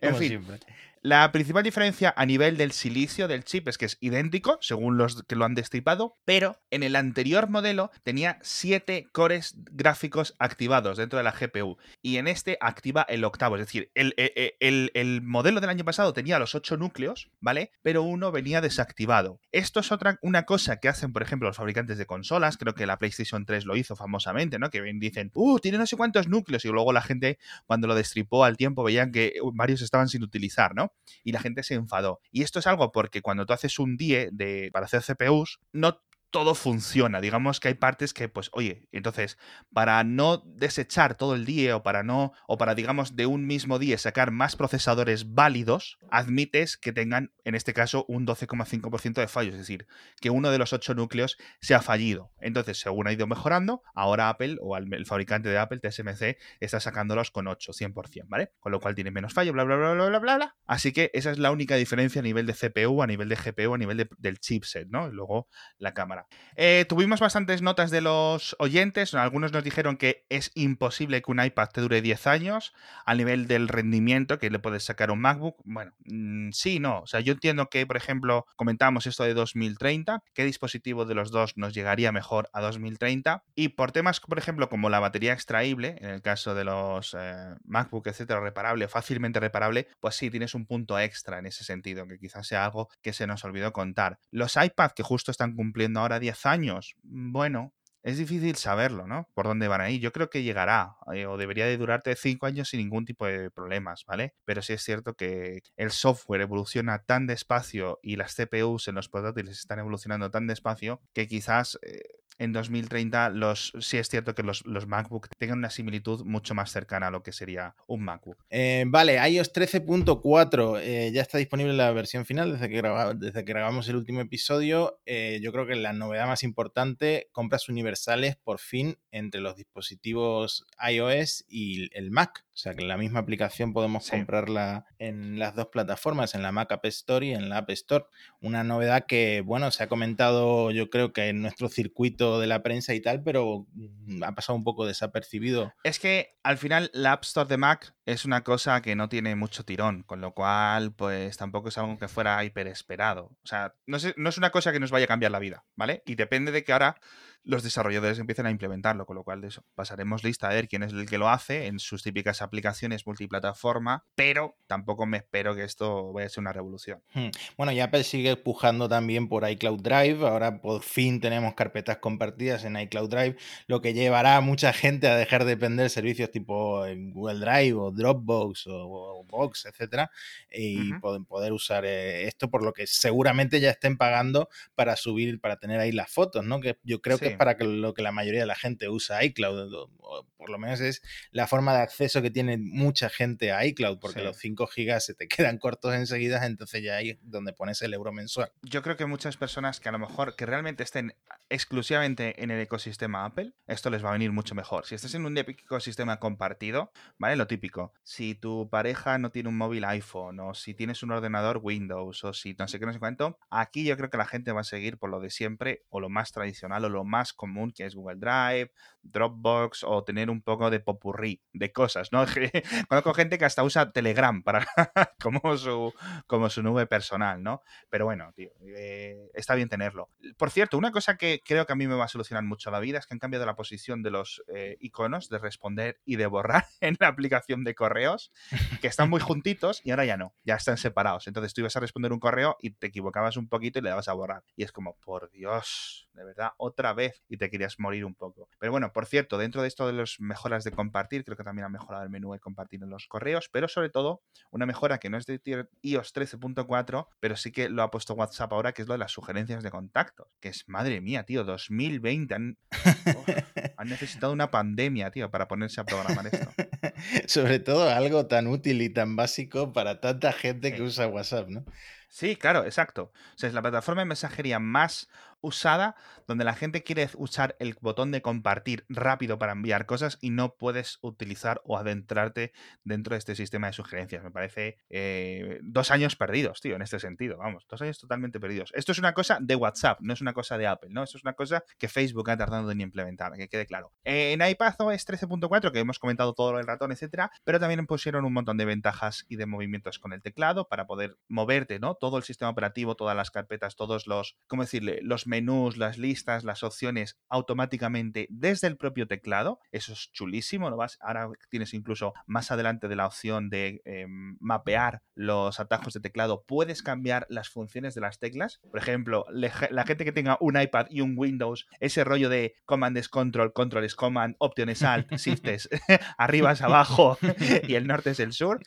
En 0.00 0.14
fin. 0.18 0.28
Siempre. 0.28 0.60
La 1.04 1.32
principal 1.32 1.64
diferencia 1.64 2.14
a 2.16 2.24
nivel 2.26 2.56
del 2.56 2.70
silicio 2.70 3.26
del 3.26 3.42
chip 3.42 3.66
es 3.66 3.76
que 3.76 3.86
es 3.86 3.98
idéntico, 4.00 4.58
según 4.60 4.98
los 4.98 5.24
que 5.24 5.34
lo 5.34 5.44
han 5.44 5.56
destripado, 5.56 6.16
pero 6.24 6.60
en 6.70 6.84
el 6.84 6.94
anterior 6.94 7.50
modelo 7.50 7.90
tenía 8.04 8.38
7 8.42 9.08
cores 9.10 9.56
gráficos 9.72 10.36
activados 10.38 10.98
dentro 10.98 11.16
de 11.16 11.24
la 11.24 11.32
GPU 11.32 11.76
y 12.02 12.18
en 12.18 12.28
este 12.28 12.56
activa 12.60 13.04
el 13.08 13.24
octavo, 13.24 13.56
es 13.56 13.62
decir, 13.62 13.90
el, 13.96 14.14
e, 14.16 14.54
e, 14.60 15.20
modelo 15.22 15.60
del 15.60 15.70
año 15.70 15.84
pasado 15.84 16.12
tenía 16.12 16.38
los 16.38 16.54
8 16.54 16.76
núcleos, 16.76 17.32
¿vale? 17.40 17.72
Pero 17.82 18.04
uno 18.04 18.30
venía 18.30 18.60
desactivado. 18.60 19.40
Esto 19.50 19.80
es 19.80 19.90
otra 19.90 20.20
una 20.22 20.44
cosa 20.44 20.76
que 20.76 20.88
hacen, 20.88 21.12
por 21.12 21.22
ejemplo, 21.22 21.48
los 21.48 21.56
fabricantes 21.56 21.98
de 21.98 22.06
consolas, 22.06 22.58
creo 22.58 22.76
que 22.76 22.86
la 22.86 23.00
PlayStation 23.00 23.44
3 23.44 23.66
lo 23.66 23.74
hizo 23.74 23.96
famosamente, 23.96 24.60
¿no? 24.60 24.70
Que 24.70 24.80
dicen, 25.00 25.32
uh, 25.34 25.58
tiene 25.58 25.78
no 25.78 25.86
sé 25.88 25.96
cuántos 25.96 26.28
núcleos 26.28 26.64
y 26.64 26.68
luego 26.68 26.92
la 26.92 27.02
gente 27.02 27.40
cuando 27.66 27.88
lo 27.88 27.96
destripó 27.96 28.44
al 28.44 28.56
tiempo 28.56 28.84
veían 28.84 29.10
que 29.10 29.34
varios 29.52 29.82
estaban 29.82 30.06
sin 30.06 30.22
utilizar, 30.22 30.76
¿no? 30.76 30.91
Y 31.24 31.32
la 31.32 31.40
gente 31.40 31.62
se 31.62 31.74
enfadó. 31.74 32.20
Y 32.30 32.42
esto 32.42 32.58
es 32.58 32.66
algo 32.66 32.92
porque 32.92 33.22
cuando 33.22 33.46
tú 33.46 33.52
haces 33.52 33.78
un 33.78 33.96
DIE 33.96 34.30
de, 34.32 34.70
para 34.72 34.86
hacer 34.86 35.02
CPUs, 35.02 35.60
no 35.72 36.02
todo 36.32 36.56
funciona. 36.56 37.20
Digamos 37.20 37.60
que 37.60 37.68
hay 37.68 37.74
partes 37.74 38.12
que, 38.12 38.28
pues, 38.28 38.50
oye, 38.52 38.88
entonces, 38.90 39.38
para 39.72 40.02
no 40.02 40.38
desechar 40.38 41.14
todo 41.14 41.36
el 41.36 41.44
día 41.44 41.76
o 41.76 41.82
para 41.84 42.02
no, 42.02 42.32
o 42.48 42.58
para, 42.58 42.74
digamos, 42.74 43.14
de 43.14 43.26
un 43.26 43.46
mismo 43.46 43.78
día 43.78 43.96
sacar 43.98 44.32
más 44.32 44.56
procesadores 44.56 45.34
válidos, 45.34 45.98
admites 46.10 46.76
que 46.76 46.92
tengan, 46.92 47.32
en 47.44 47.54
este 47.54 47.74
caso, 47.74 48.04
un 48.08 48.26
12,5% 48.26 49.20
de 49.20 49.28
fallos, 49.28 49.54
es 49.54 49.60
decir, 49.60 49.86
que 50.20 50.30
uno 50.30 50.50
de 50.50 50.58
los 50.58 50.72
ocho 50.72 50.94
núcleos 50.94 51.36
se 51.60 51.74
ha 51.74 51.82
fallido. 51.82 52.32
Entonces, 52.40 52.80
según 52.80 53.06
ha 53.06 53.12
ido 53.12 53.26
mejorando, 53.26 53.82
ahora 53.94 54.28
Apple 54.30 54.56
o 54.60 54.76
el 54.76 55.06
fabricante 55.06 55.50
de 55.50 55.58
Apple, 55.58 55.80
TSMC, 55.80 56.38
está 56.60 56.80
sacándolos 56.80 57.30
con 57.30 57.46
8, 57.46 57.72
100%, 57.72 58.24
¿vale? 58.26 58.52
Con 58.58 58.72
lo 58.72 58.80
cual 58.80 58.94
tiene 58.94 59.10
menos 59.10 59.34
fallo, 59.34 59.52
bla, 59.52 59.64
bla, 59.64 59.76
bla, 59.76 59.92
bla, 59.92 60.08
bla, 60.08 60.18
bla, 60.18 60.36
bla. 60.36 60.56
Así 60.66 60.92
que 60.92 61.10
esa 61.12 61.30
es 61.30 61.38
la 61.38 61.50
única 61.50 61.76
diferencia 61.76 62.20
a 62.20 62.22
nivel 62.22 62.46
de 62.46 62.54
CPU, 62.54 63.02
a 63.02 63.06
nivel 63.06 63.28
de 63.28 63.36
GPU, 63.36 63.74
a 63.74 63.78
nivel 63.78 64.08
del 64.18 64.40
chipset, 64.40 64.88
¿no? 64.88 65.08
Y 65.08 65.12
luego 65.12 65.46
la 65.78 65.92
cámara. 65.92 66.21
Eh, 66.56 66.84
tuvimos 66.88 67.20
bastantes 67.20 67.62
notas 67.62 67.90
de 67.90 68.00
los 68.00 68.56
oyentes. 68.58 69.14
Algunos 69.14 69.52
nos 69.52 69.64
dijeron 69.64 69.96
que 69.96 70.24
es 70.28 70.50
imposible 70.54 71.22
que 71.22 71.30
un 71.30 71.42
iPad 71.42 71.68
te 71.68 71.80
dure 71.80 72.02
10 72.02 72.26
años 72.26 72.74
a 73.06 73.14
nivel 73.14 73.46
del 73.46 73.68
rendimiento 73.68 74.38
que 74.38 74.50
le 74.50 74.58
puedes 74.58 74.84
sacar 74.84 75.10
a 75.10 75.12
un 75.12 75.20
MacBook. 75.20 75.56
Bueno, 75.64 75.92
mm, 76.04 76.50
sí, 76.52 76.78
no. 76.78 77.00
O 77.00 77.06
sea, 77.06 77.20
yo 77.20 77.32
entiendo 77.32 77.68
que, 77.68 77.86
por 77.86 77.96
ejemplo, 77.96 78.46
comentábamos 78.56 79.06
esto 79.06 79.24
de 79.24 79.34
2030, 79.34 80.22
qué 80.34 80.44
dispositivo 80.44 81.04
de 81.04 81.14
los 81.14 81.30
dos 81.30 81.56
nos 81.56 81.74
llegaría 81.74 82.12
mejor 82.12 82.50
a 82.52 82.60
2030. 82.60 83.44
Y 83.54 83.70
por 83.70 83.92
temas, 83.92 84.20
por 84.20 84.38
ejemplo, 84.38 84.68
como 84.68 84.90
la 84.90 85.00
batería 85.00 85.32
extraíble, 85.32 85.96
en 86.00 86.10
el 86.10 86.22
caso 86.22 86.54
de 86.54 86.64
los 86.64 87.16
eh, 87.18 87.54
MacBook, 87.64 88.06
etcétera, 88.06 88.40
reparable, 88.40 88.88
fácilmente 88.88 89.40
reparable, 89.40 89.88
pues 90.00 90.16
sí, 90.16 90.30
tienes 90.30 90.54
un 90.54 90.66
punto 90.66 90.98
extra 90.98 91.38
en 91.38 91.46
ese 91.46 91.64
sentido, 91.64 92.06
que 92.06 92.18
quizás 92.18 92.46
sea 92.46 92.64
algo 92.64 92.88
que 93.00 93.12
se 93.12 93.26
nos 93.26 93.44
olvidó 93.44 93.72
contar. 93.72 94.18
Los 94.30 94.56
iPad 94.56 94.92
que 94.92 95.02
justo 95.02 95.30
están 95.30 95.54
cumpliendo 95.54 96.00
ahora 96.00 96.11
10 96.20 96.46
años, 96.46 96.96
bueno, 97.02 97.72
es 98.02 98.18
difícil 98.18 98.56
saberlo, 98.56 99.06
¿no? 99.06 99.28
Por 99.34 99.46
dónde 99.46 99.68
van 99.68 99.80
ahí. 99.80 100.00
Yo 100.00 100.12
creo 100.12 100.28
que 100.28 100.42
llegará 100.42 100.96
eh, 101.14 101.26
o 101.26 101.36
debería 101.36 101.66
de 101.66 101.76
durarte 101.76 102.16
5 102.16 102.46
años 102.46 102.68
sin 102.68 102.80
ningún 102.80 103.04
tipo 103.04 103.26
de 103.26 103.50
problemas, 103.50 104.04
¿vale? 104.06 104.34
Pero 104.44 104.60
sí 104.62 104.72
es 104.72 104.82
cierto 104.82 105.14
que 105.14 105.62
el 105.76 105.90
software 105.92 106.40
evoluciona 106.40 107.04
tan 107.04 107.26
despacio 107.28 108.00
y 108.02 108.16
las 108.16 108.34
CPUs 108.34 108.88
en 108.88 108.96
los 108.96 109.08
portátiles 109.08 109.58
están 109.58 109.78
evolucionando 109.78 110.30
tan 110.30 110.48
despacio 110.48 111.00
que 111.12 111.28
quizás 111.28 111.78
eh, 111.82 112.00
en 112.42 112.52
2030 112.52 113.30
los, 113.30 113.72
sí 113.80 113.98
es 113.98 114.08
cierto 114.08 114.34
que 114.34 114.42
los, 114.42 114.66
los, 114.66 114.86
MacBook 114.86 115.28
tengan 115.38 115.58
una 115.58 115.70
similitud 115.70 116.24
mucho 116.24 116.54
más 116.54 116.70
cercana 116.72 117.06
a 117.06 117.10
lo 117.10 117.22
que 117.22 117.32
sería 117.32 117.76
un 117.86 118.02
MacBook. 118.02 118.44
Eh, 118.50 118.84
vale, 118.88 119.16
iOS 119.28 119.52
13.4 119.52 120.80
eh, 120.82 121.10
ya 121.12 121.22
está 121.22 121.38
disponible 121.38 121.72
la 121.72 121.92
versión 121.92 122.26
final 122.26 122.52
desde 122.52 122.68
que, 122.68 122.82
desde 123.16 123.44
que 123.44 123.52
grabamos 123.52 123.88
el 123.88 123.96
último 123.96 124.20
episodio. 124.20 125.00
Eh, 125.06 125.38
yo 125.42 125.52
creo 125.52 125.66
que 125.66 125.76
la 125.76 125.92
novedad 125.92 126.26
más 126.26 126.42
importante, 126.42 127.28
compras 127.32 127.68
universales 127.68 128.36
por 128.36 128.58
fin 128.58 128.98
entre 129.12 129.40
los 129.40 129.56
dispositivos 129.56 130.66
iOS 130.90 131.44
y 131.48 131.96
el 131.96 132.10
Mac. 132.10 132.44
O 132.54 132.56
sea 132.56 132.74
que 132.74 132.84
la 132.84 132.98
misma 132.98 133.20
aplicación 133.20 133.72
podemos 133.72 134.10
comprarla 134.10 134.84
en 134.98 135.38
las 135.38 135.54
dos 135.54 135.68
plataformas, 135.68 136.34
en 136.34 136.42
la 136.42 136.52
Mac 136.52 136.70
App 136.72 136.84
Store 136.86 137.24
y 137.24 137.32
en 137.32 137.48
la 137.48 137.58
App 137.58 137.70
Store. 137.70 138.04
Una 138.40 138.62
novedad 138.62 139.06
que, 139.06 139.40
bueno, 139.40 139.70
se 139.70 139.84
ha 139.84 139.88
comentado 139.88 140.70
yo 140.70 140.90
creo 140.90 141.12
que 141.12 141.28
en 141.28 141.40
nuestro 141.40 141.68
circuito 141.68 142.31
de 142.40 142.46
la 142.46 142.62
prensa 142.62 142.94
y 142.94 143.00
tal, 143.00 143.22
pero 143.22 143.66
mm, 143.72 144.22
ha 144.22 144.34
pasado 144.34 144.56
un 144.56 144.64
poco 144.64 144.86
desapercibido. 144.86 145.72
Es 145.84 145.98
que 145.98 146.38
al 146.42 146.58
final 146.58 146.90
la 146.92 147.12
App 147.12 147.24
Store 147.24 147.48
de 147.48 147.56
Mac 147.56 147.94
es 148.06 148.24
una 148.24 148.42
cosa 148.42 148.82
que 148.82 148.96
no 148.96 149.08
tiene 149.08 149.34
mucho 149.36 149.64
tirón, 149.64 150.02
con 150.02 150.20
lo 150.20 150.32
cual 150.32 150.92
pues 150.92 151.36
tampoco 151.36 151.68
es 151.68 151.78
algo 151.78 151.98
que 151.98 152.08
fuera 152.08 152.42
hiper 152.44 152.66
esperado. 152.66 153.36
O 153.42 153.46
sea, 153.46 153.74
no 153.86 153.98
no 154.16 154.28
es 154.28 154.38
una 154.38 154.50
cosa 154.50 154.72
que 154.72 154.80
nos 154.80 154.90
vaya 154.90 155.04
a 155.04 155.08
cambiar 155.08 155.32
la 155.32 155.38
vida, 155.38 155.64
¿vale? 155.76 156.02
Y 156.06 156.14
depende 156.14 156.52
de 156.52 156.64
que 156.64 156.72
ahora 156.72 157.00
los 157.44 157.62
desarrolladores 157.62 158.18
empiecen 158.18 158.46
a 158.46 158.50
implementarlo, 158.50 159.06
con 159.06 159.16
lo 159.16 159.24
cual 159.24 159.40
de 159.40 159.48
eso 159.48 159.64
pasaremos 159.74 160.22
lista 160.22 160.48
a 160.48 160.52
ver 160.52 160.68
quién 160.68 160.82
es 160.82 160.92
el 160.92 161.08
que 161.08 161.18
lo 161.18 161.28
hace 161.28 161.66
en 161.66 161.78
sus 161.78 162.02
típicas 162.02 162.42
aplicaciones 162.42 163.06
multiplataforma, 163.06 164.04
pero 164.14 164.56
tampoco 164.66 165.06
me 165.06 165.18
espero 165.18 165.54
que 165.54 165.64
esto 165.64 166.12
vaya 166.12 166.26
a 166.26 166.30
ser 166.30 166.42
una 166.42 166.52
revolución. 166.52 167.02
Hmm. 167.14 167.28
Bueno, 167.56 167.72
y 167.72 167.80
Apple 167.80 168.04
sigue 168.04 168.36
pujando 168.36 168.88
también 168.88 169.28
por 169.28 169.48
iCloud 169.48 169.82
Drive, 169.82 170.26
ahora 170.26 170.60
por 170.60 170.82
fin 170.82 171.20
tenemos 171.20 171.54
carpetas 171.54 171.98
compartidas 171.98 172.64
en 172.64 172.76
iCloud 172.76 173.10
Drive, 173.10 173.36
lo 173.66 173.80
que 173.80 173.92
llevará 173.92 174.36
a 174.36 174.40
mucha 174.40 174.72
gente 174.72 175.08
a 175.08 175.16
dejar 175.16 175.44
de 175.44 175.50
depender 175.50 175.84
de 175.84 175.90
servicios 175.90 176.30
tipo 176.30 176.84
Google 177.12 177.40
Drive 177.40 177.74
o 177.74 177.90
Dropbox 177.90 178.66
o, 178.68 179.26
Box, 179.28 179.64
etcétera, 179.66 180.10
y 180.50 180.92
poder 181.00 181.52
usar 181.52 181.86
eh, 181.86 182.26
esto 182.26 182.50
por 182.50 182.62
lo 182.62 182.72
que 182.72 182.86
seguramente 182.86 183.60
ya 183.60 183.70
estén 183.70 183.96
pagando 183.96 184.48
para 184.74 184.94
subir, 184.96 185.40
para 185.40 185.56
tener 185.56 185.80
ahí 185.80 185.90
las 185.90 186.10
fotos, 186.10 186.44
¿no? 186.44 186.60
Que 186.60 186.76
yo 186.82 187.00
creo 187.00 187.18
que 187.18 187.31
para 187.38 187.56
que 187.56 187.64
lo 187.64 187.94
que 187.94 188.02
la 188.02 188.12
mayoría 188.12 188.40
de 188.40 188.46
la 188.46 188.54
gente 188.54 188.88
usa 188.88 189.24
iCloud, 189.24 189.72
o 189.74 190.26
por 190.36 190.50
lo 190.50 190.58
menos 190.58 190.80
es 190.80 191.02
la 191.30 191.46
forma 191.46 191.74
de 191.74 191.82
acceso 191.82 192.20
que 192.22 192.30
tiene 192.30 192.58
mucha 192.58 193.08
gente 193.08 193.52
a 193.52 193.64
iCloud, 193.64 193.98
porque 193.98 194.22
los 194.22 194.36
5 194.36 194.66
gigas 194.66 195.04
se 195.04 195.14
te 195.14 195.28
quedan 195.28 195.58
cortos 195.58 195.94
enseguida, 195.94 196.44
entonces 196.44 196.82
ya 196.82 196.96
ahí 196.96 197.18
donde 197.22 197.52
pones 197.52 197.80
el 197.82 197.94
euro 197.94 198.12
mensual. 198.12 198.50
Yo 198.62 198.82
creo 198.82 198.96
que 198.96 199.06
muchas 199.06 199.36
personas 199.36 199.80
que 199.80 199.88
a 199.88 199.92
lo 199.92 199.98
mejor 199.98 200.36
que 200.36 200.46
realmente 200.46 200.82
estén 200.82 201.14
exclusivamente 201.48 202.42
en 202.42 202.50
el 202.50 202.60
ecosistema 202.60 203.24
Apple, 203.24 203.52
esto 203.66 203.90
les 203.90 204.04
va 204.04 204.10
a 204.10 204.12
venir 204.12 204.32
mucho 204.32 204.54
mejor. 204.54 204.86
Si 204.86 204.94
estás 204.94 205.14
en 205.14 205.26
un 205.26 205.36
ecosistema 205.36 206.18
compartido, 206.18 206.92
¿vale? 207.18 207.36
Lo 207.36 207.46
típico, 207.46 207.92
si 208.02 208.34
tu 208.34 208.68
pareja 208.70 209.18
no 209.18 209.30
tiene 209.30 209.48
un 209.48 209.56
móvil 209.56 209.84
iPhone, 209.84 210.40
o 210.40 210.54
si 210.54 210.74
tienes 210.74 211.02
un 211.02 211.12
ordenador 211.12 211.60
Windows, 211.62 212.24
o 212.24 212.32
si 212.32 212.54
no 212.58 212.66
sé 212.68 212.78
qué, 212.78 212.86
no 212.86 212.92
sé 212.92 212.98
cuánto, 212.98 213.38
aquí 213.50 213.84
yo 213.84 213.96
creo 213.96 214.10
que 214.10 214.18
la 214.18 214.26
gente 214.26 214.52
va 214.52 214.62
a 214.62 214.64
seguir 214.64 214.98
por 214.98 215.10
lo 215.10 215.20
de 215.20 215.30
siempre, 215.30 215.84
o 215.88 216.00
lo 216.00 216.08
más 216.08 216.32
tradicional, 216.32 216.84
o 216.84 216.88
lo 216.88 217.04
más 217.04 217.21
común 217.32 217.70
que 217.72 217.84
es 217.84 217.94
Google 217.94 218.16
Drive, 218.18 218.72
Dropbox 219.02 219.84
o 219.84 220.04
tener 220.04 220.30
un 220.30 220.42
poco 220.42 220.70
de 220.70 220.80
popurrí 220.80 221.42
de 221.52 221.72
cosas, 221.72 222.12
¿no? 222.12 222.24
Conozco 222.88 223.14
gente 223.14 223.38
que 223.38 223.44
hasta 223.44 223.62
usa 223.62 223.92
Telegram 223.92 224.42
para 224.42 224.66
como 225.22 225.56
su 225.56 225.92
como 226.26 226.50
su 226.50 226.62
nube 226.62 226.86
personal, 226.86 227.42
¿no? 227.42 227.62
Pero 227.90 228.04
bueno, 228.04 228.32
tío, 228.34 228.50
eh, 228.76 229.30
está 229.34 229.54
bien 229.54 229.68
tenerlo. 229.68 230.08
Por 230.36 230.50
cierto, 230.50 230.78
una 230.78 230.92
cosa 230.92 231.16
que 231.16 231.40
creo 231.44 231.66
que 231.66 231.72
a 231.72 231.76
mí 231.76 231.86
me 231.86 231.94
va 231.94 232.04
a 232.04 232.08
solucionar 232.08 232.44
mucho 232.44 232.70
la 232.70 232.80
vida 232.80 232.98
es 232.98 233.06
que 233.06 233.14
han 233.14 233.18
cambiado 233.18 233.46
la 233.46 233.56
posición 233.56 234.02
de 234.02 234.10
los 234.10 234.42
eh, 234.54 234.76
iconos 234.80 235.28
de 235.28 235.38
responder 235.38 236.00
y 236.04 236.16
de 236.16 236.26
borrar 236.26 236.64
en 236.80 236.96
la 237.00 237.08
aplicación 237.08 237.64
de 237.64 237.74
correos, 237.74 238.32
que 238.80 238.88
están 238.88 239.10
muy 239.10 239.20
juntitos 239.20 239.80
y 239.84 239.90
ahora 239.90 240.04
ya 240.04 240.16
no, 240.16 240.34
ya 240.44 240.56
están 240.56 240.76
separados. 240.76 241.26
Entonces 241.26 241.54
tú 241.54 241.60
ibas 241.62 241.76
a 241.76 241.80
responder 241.80 242.12
un 242.12 242.20
correo 242.20 242.56
y 242.60 242.70
te 242.70 242.88
equivocabas 242.88 243.36
un 243.36 243.48
poquito 243.48 243.78
y 243.78 243.82
le 243.82 243.90
dabas 243.90 244.08
a 244.08 244.12
borrar. 244.12 244.44
Y 244.56 244.64
es 244.64 244.72
como, 244.72 244.96
por 244.96 245.30
Dios, 245.30 246.08
de 246.14 246.24
verdad, 246.24 246.52
otra 246.56 246.92
vez 246.92 247.22
y 247.28 247.36
te 247.36 247.50
querías 247.50 247.78
morir 247.78 248.04
un 248.04 248.14
poco. 248.14 248.48
Pero 248.58 248.72
bueno, 248.72 248.91
por 248.92 249.06
cierto, 249.06 249.38
dentro 249.38 249.62
de 249.62 249.68
esto 249.68 249.86
de 249.86 249.92
las 249.92 250.16
mejoras 250.18 250.64
de 250.64 250.72
compartir, 250.72 251.24
creo 251.24 251.36
que 251.36 251.44
también 251.44 251.66
ha 251.66 251.68
mejorado 251.68 252.04
el 252.04 252.10
menú 252.10 252.32
de 252.32 252.40
compartir 252.40 252.82
en 252.82 252.90
los 252.90 253.06
correos, 253.06 253.48
pero 253.50 253.68
sobre 253.68 253.90
todo 253.90 254.22
una 254.50 254.66
mejora 254.66 254.98
que 254.98 255.10
no 255.10 255.18
es 255.18 255.26
de 255.26 255.40
iOS 255.82 256.14
13.4, 256.14 257.08
pero 257.20 257.36
sí 257.36 257.52
que 257.52 257.68
lo 257.68 257.82
ha 257.82 257.90
puesto 257.90 258.14
WhatsApp 258.14 258.52
ahora, 258.52 258.72
que 258.72 258.82
es 258.82 258.88
lo 258.88 258.94
de 258.94 258.98
las 258.98 259.12
sugerencias 259.12 259.62
de 259.62 259.70
contactos, 259.70 260.28
que 260.40 260.48
es, 260.48 260.68
madre 260.68 261.00
mía, 261.00 261.24
tío, 261.24 261.44
2020 261.44 262.34
han, 262.34 262.58
han 263.76 263.88
necesitado 263.88 264.32
una 264.32 264.50
pandemia, 264.50 265.10
tío, 265.10 265.30
para 265.30 265.48
ponerse 265.48 265.80
a 265.80 265.84
programar 265.84 266.26
esto. 266.26 266.50
sobre 267.26 267.58
todo 267.58 267.88
algo 267.88 268.26
tan 268.26 268.46
útil 268.46 268.82
y 268.82 268.90
tan 268.90 269.16
básico 269.16 269.72
para 269.72 270.00
tanta 270.00 270.32
gente 270.32 270.74
que 270.74 270.82
usa 270.82 271.06
WhatsApp, 271.06 271.48
¿no? 271.48 271.64
Sí, 272.08 272.36
claro, 272.36 272.66
exacto. 272.66 273.04
O 273.04 273.38
sea, 273.38 273.48
es 273.48 273.54
la 273.54 273.62
plataforma 273.62 274.02
de 274.02 274.06
mensajería 274.06 274.58
más 274.58 275.08
usada 275.42 275.96
donde 276.26 276.44
la 276.44 276.54
gente 276.54 276.82
quiere 276.82 277.08
usar 277.16 277.56
el 277.58 277.76
botón 277.80 278.10
de 278.10 278.22
compartir 278.22 278.84
rápido 278.88 279.38
para 279.38 279.52
enviar 279.52 279.86
cosas 279.86 280.18
y 280.20 280.30
no 280.30 280.56
puedes 280.56 280.98
utilizar 281.02 281.60
o 281.64 281.76
adentrarte 281.76 282.52
dentro 282.84 283.14
de 283.14 283.18
este 283.18 283.34
sistema 283.34 283.66
de 283.66 283.72
sugerencias. 283.74 284.22
Me 284.22 284.30
parece 284.30 284.78
eh, 284.88 285.58
dos 285.62 285.90
años 285.90 286.16
perdidos, 286.16 286.60
tío, 286.60 286.76
en 286.76 286.82
este 286.82 286.98
sentido. 286.98 287.38
Vamos, 287.38 287.66
dos 287.68 287.82
años 287.82 287.98
totalmente 287.98 288.40
perdidos. 288.40 288.72
Esto 288.74 288.92
es 288.92 288.98
una 288.98 289.12
cosa 289.12 289.38
de 289.40 289.56
WhatsApp, 289.56 290.00
no 290.00 290.12
es 290.12 290.20
una 290.20 290.32
cosa 290.32 290.56
de 290.56 290.66
Apple, 290.66 290.90
¿no? 290.90 291.02
Esto 291.02 291.18
es 291.18 291.24
una 291.24 291.34
cosa 291.34 291.64
que 291.78 291.88
Facebook 291.88 292.30
ha 292.30 292.36
tardado 292.36 292.70
en 292.70 292.80
implementar, 292.80 293.32
que 293.32 293.48
quede 293.48 293.66
claro. 293.66 293.92
Eh, 294.04 294.32
en 294.32 294.46
iPadOS 294.46 295.06
13.4, 295.06 295.72
que 295.72 295.80
hemos 295.80 295.98
comentado 295.98 296.34
todo 296.34 296.58
el 296.58 296.66
ratón, 296.66 296.92
etcétera, 296.92 297.30
pero 297.44 297.60
también 297.60 297.86
pusieron 297.86 298.24
un 298.24 298.32
montón 298.32 298.56
de 298.56 298.64
ventajas 298.64 299.26
y 299.28 299.36
de 299.36 299.46
movimientos 299.46 299.98
con 299.98 300.12
el 300.12 300.22
teclado 300.22 300.68
para 300.68 300.86
poder 300.86 301.16
moverte, 301.28 301.78
¿no? 301.78 301.94
Todo 301.94 302.16
el 302.16 302.22
sistema 302.22 302.50
operativo, 302.50 302.94
todas 302.94 303.16
las 303.16 303.30
carpetas, 303.30 303.76
todos 303.76 304.06
los, 304.06 304.36
¿cómo 304.46 304.62
decirle? 304.62 305.00
Los 305.02 305.26
menús, 305.32 305.78
las 305.78 305.96
listas, 305.96 306.44
las 306.44 306.62
opciones 306.62 307.16
automáticamente 307.30 308.26
desde 308.28 308.68
el 308.68 308.76
propio 308.76 309.06
teclado. 309.06 309.60
Eso 309.70 309.94
es 309.94 310.12
chulísimo. 310.12 310.68
¿no? 310.68 310.76
Vas, 310.76 310.98
ahora 311.00 311.30
tienes 311.48 311.72
incluso 311.72 312.12
más 312.26 312.50
adelante 312.50 312.86
de 312.86 312.96
la 312.96 313.06
opción 313.06 313.48
de 313.48 313.80
em, 313.86 314.36
mapear 314.40 315.00
los 315.14 315.58
atajos 315.58 315.94
de 315.94 316.00
teclado, 316.00 316.44
puedes 316.46 316.82
cambiar 316.82 317.26
las 317.30 317.48
funciones 317.48 317.94
de 317.94 318.02
las 318.02 318.18
teclas. 318.18 318.60
Por 318.70 318.78
ejemplo, 318.78 319.24
la 319.30 319.84
gente 319.84 320.04
que 320.04 320.12
tenga 320.12 320.36
un 320.40 320.60
iPad 320.60 320.86
y 320.90 321.00
un 321.00 321.14
Windows, 321.16 321.66
ese 321.80 322.04
rollo 322.04 322.28
de 322.28 322.54
Command 322.64 322.96
es 322.98 323.08
Control, 323.08 323.52
Control 323.52 323.84
es 323.84 323.94
Command, 323.94 324.36
Option 324.38 324.68
es 324.68 324.82
Alt, 324.82 325.10
Shift 325.16 325.46
es 325.46 325.68
arriba 326.18 326.52
es 326.52 326.62
abajo 326.62 327.18
y 327.68 327.74
el 327.74 327.86
norte 327.86 328.10
es 328.10 328.20
el 328.20 328.32
sur, 328.32 328.60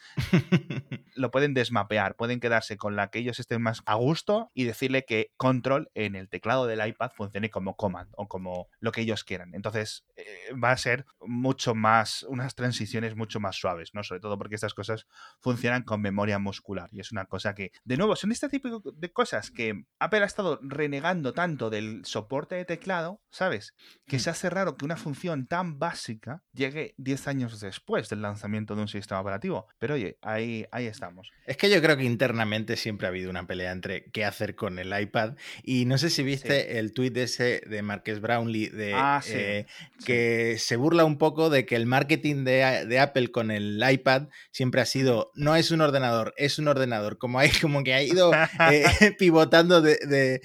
lo 1.16 1.32
pueden 1.32 1.54
desmapear. 1.54 2.16
Pueden 2.16 2.40
quedarse 2.40 2.78
con 2.78 2.96
la 2.96 3.10
que 3.10 3.20
ellos 3.20 3.40
estén 3.40 3.62
más 3.62 3.82
a 3.86 3.96
gusto 3.96 4.52
y 4.54 4.64
decirle 4.64 5.06
que 5.06 5.32
Control 5.38 5.90
en 5.94 6.16
el 6.16 6.30
teclado 6.30 6.55
teclado 6.56 6.68
del 6.68 6.88
iPad 6.88 7.12
funcione 7.16 7.50
como 7.50 7.76
command 7.76 8.10
o 8.14 8.28
como 8.28 8.70
lo 8.80 8.92
que 8.92 9.02
ellos 9.02 9.24
quieran. 9.24 9.54
Entonces 9.54 10.06
eh, 10.16 10.54
va 10.54 10.72
a 10.72 10.78
ser 10.78 11.06
mucho 11.20 11.76
más, 11.76 12.24
unas 12.24 12.56
transiciones 12.56 13.16
mucho 13.16 13.40
más 13.40 13.56
suaves, 13.56 13.94
¿no? 13.94 14.04
Sobre 14.04 14.22
todo 14.22 14.38
porque 14.38 14.56
estas 14.56 14.74
cosas 14.74 15.08
funcionan 15.40 15.84
con 15.84 16.02
memoria 16.02 16.40
muscular 16.40 16.90
y 16.92 17.00
es 17.00 17.12
una 17.12 17.26
cosa 17.26 17.54
que, 17.54 17.72
de 17.84 17.98
nuevo, 17.98 18.16
son 18.16 18.32
este 18.32 18.50
tipo 18.50 18.82
de 18.94 19.12
cosas 19.12 19.52
que 19.52 19.86
Apple 20.00 20.24
ha 20.24 20.26
estado 20.26 20.60
renegando 20.62 21.34
tanto 21.34 21.70
del 21.70 22.06
soporte 22.06 22.56
de 22.56 22.66
teclado, 22.66 23.22
¿sabes? 23.32 23.74
Que 24.08 24.18
mm. 24.18 24.20
se 24.20 24.30
hace 24.30 24.50
raro 24.50 24.78
que 24.78 24.86
una 24.86 24.98
función 24.98 25.48
tan 25.48 25.80
básica 25.80 26.44
llegue 26.54 26.94
10 26.98 27.28
años 27.28 27.60
después 27.60 28.10
del 28.10 28.22
lanzamiento 28.22 28.76
de 28.76 28.82
un 28.82 28.88
sistema 28.88 29.22
operativo. 29.22 29.68
Pero 29.80 29.96
oye, 29.96 30.18
ahí, 30.22 30.66
ahí 30.72 30.86
estamos. 30.86 31.32
Es 31.46 31.58
que 31.58 31.70
yo 31.70 31.82
creo 31.82 31.98
que 31.98 32.04
internamente 32.04 32.78
siempre 32.78 33.08
ha 33.08 33.10
habido 33.10 33.30
una 33.30 33.46
pelea 33.46 33.72
entre 33.72 34.06
qué 34.12 34.26
hacer 34.26 34.56
con 34.56 34.80
el 34.80 34.98
iPad. 35.00 35.36
Y 35.64 35.86
no 35.86 35.98
sé 35.98 36.10
si 36.10 36.24
viste 36.24 36.45
el 36.50 36.94
tuit 36.94 37.16
ese 37.18 37.62
de 37.68 37.82
Marques 37.82 38.22
Brownlee 38.22 38.70
de 38.70 38.94
ah, 38.94 39.22
eh, 39.30 39.66
que 40.06 40.58
se 40.60 40.76
burla 40.76 41.06
un 41.06 41.18
poco 41.18 41.50
de 41.50 41.66
que 41.66 41.76
el 41.76 41.86
marketing 41.86 42.44
de, 42.44 43.00
Apple 43.00 43.30
con 43.30 43.52
el 43.52 43.84
iPad 43.88 44.28
siempre 44.52 44.82
ha 44.82 44.86
sido 44.86 45.32
no 45.36 45.56
es 45.56 45.72
un 45.72 45.82
ordenador, 45.82 46.34
es 46.38 46.60
un 46.60 46.68
ordenador. 46.68 47.18
Como, 47.18 47.40
hay, 47.40 47.50
como 47.62 47.84
que 47.84 47.94
ha 47.94 48.04
ido 48.04 48.32
eh, 48.72 48.84
pivotando 49.20 49.82
de, 49.82 50.42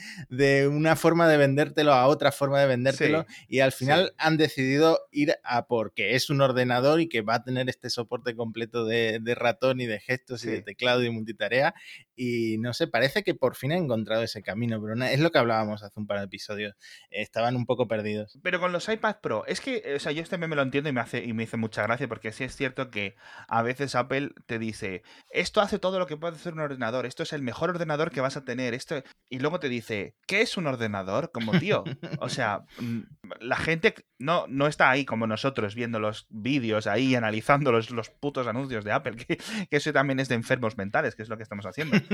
una 0.70 0.96
forma 0.96 1.28
de 1.28 1.36
vendértelo 1.36 1.92
a 1.92 2.06
otra 2.06 2.32
forma 2.32 2.60
de 2.60 2.66
vendértelo. 2.66 3.26
y 3.48 3.60
al 3.60 3.72
final 3.72 4.14
han 4.18 4.36
decidido 4.36 5.00
ir 5.10 5.34
a 5.44 5.66
porque 5.66 6.14
es 6.14 6.30
un 6.30 6.40
ordenador 6.40 7.00
y 7.00 7.08
que 7.08 7.22
va 7.22 7.36
a 7.36 7.44
tener 7.44 7.68
este 7.68 7.90
soporte 7.90 8.34
completo 8.34 8.84
de, 8.84 9.20
ratón 9.36 9.80
y 9.80 9.86
de 9.86 10.00
gestos 10.00 10.44
y 10.44 10.50
de 10.50 10.62
teclado 10.62 11.02
y 11.04 11.10
multitarea. 11.10 11.74
Y 12.16 12.58
no 12.58 12.74
sé, 12.74 12.86
parece 12.86 13.22
que 13.22 13.34
por 13.34 13.56
fin 13.56 13.72
ha 13.72 13.76
encontrado 13.76 14.22
ese 14.22 14.42
camino, 14.42 14.80
pero 14.82 15.02
es 15.04 15.20
lo 15.20 15.30
que 15.30 15.38
hablábamos 15.38 15.82
hace 15.90 16.00
un 16.00 16.06
par 16.06 16.18
de 16.18 16.24
episodios. 16.24 16.74
estaban 17.10 17.56
un 17.56 17.66
poco 17.66 17.88
perdidos. 17.88 18.38
Pero 18.42 18.60
con 18.60 18.72
los 18.72 18.88
iPad 18.88 19.16
Pro, 19.20 19.44
es 19.46 19.60
que, 19.60 19.94
o 19.96 19.98
sea, 19.98 20.12
yo 20.12 20.22
este 20.22 20.38
me 20.38 20.56
lo 20.56 20.62
entiendo 20.62 20.88
y 20.88 20.92
me 20.92 21.00
hace 21.00 21.24
y 21.24 21.32
me 21.32 21.44
hizo 21.44 21.58
mucha 21.58 21.82
gracia 21.82 22.08
porque 22.08 22.32
sí 22.32 22.44
es 22.44 22.56
cierto 22.56 22.90
que 22.90 23.16
a 23.48 23.62
veces 23.62 23.94
Apple 23.94 24.30
te 24.46 24.58
dice, 24.58 25.02
esto 25.30 25.60
hace 25.60 25.78
todo 25.78 25.98
lo 25.98 26.06
que 26.06 26.16
puede 26.16 26.36
hacer 26.36 26.54
un 26.54 26.60
ordenador, 26.60 27.06
esto 27.06 27.22
es 27.22 27.32
el 27.32 27.42
mejor 27.42 27.70
ordenador 27.70 28.10
que 28.10 28.20
vas 28.20 28.36
a 28.36 28.44
tener, 28.44 28.74
esto 28.74 29.02
y 29.28 29.38
luego 29.38 29.60
te 29.60 29.68
dice, 29.68 30.14
¿qué 30.26 30.40
es 30.40 30.56
un 30.56 30.66
ordenador? 30.66 31.30
Como 31.32 31.58
tío, 31.58 31.84
o 32.20 32.28
sea, 32.28 32.64
mm, 32.78 33.00
la 33.40 33.56
gente 33.56 33.94
no, 34.20 34.44
no 34.48 34.66
está 34.66 34.90
ahí 34.90 35.04
como 35.06 35.26
nosotros 35.26 35.74
viendo 35.74 35.98
los 35.98 36.26
vídeos 36.28 36.86
ahí, 36.86 37.14
analizando 37.14 37.72
los, 37.72 37.90
los 37.90 38.10
putos 38.10 38.46
anuncios 38.46 38.84
de 38.84 38.92
Apple, 38.92 39.16
que, 39.26 39.38
eso 39.70 39.92
también 39.92 40.20
es 40.20 40.28
de 40.28 40.34
enfermos 40.34 40.76
mentales, 40.76 41.14
que 41.14 41.22
es 41.22 41.28
lo 41.28 41.36
que 41.36 41.42
estamos 41.42 41.64
haciendo. 41.66 41.96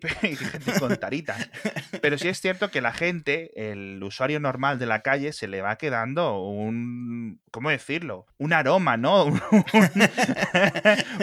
gente 0.20 0.78
con. 0.78 0.96
Pero 2.00 2.18
sí 2.18 2.28
es 2.28 2.40
cierto 2.40 2.70
que 2.70 2.80
la 2.80 2.92
gente, 2.92 3.70
el 3.70 4.02
usuario 4.02 4.38
normal 4.38 4.78
de 4.78 4.86
la 4.86 5.02
calle, 5.02 5.32
se 5.32 5.48
le 5.48 5.60
va 5.60 5.76
quedando 5.76 6.40
un, 6.40 7.40
¿cómo 7.50 7.70
decirlo? 7.70 8.26
Un 8.38 8.52
aroma, 8.52 8.96
¿no? 8.96 9.26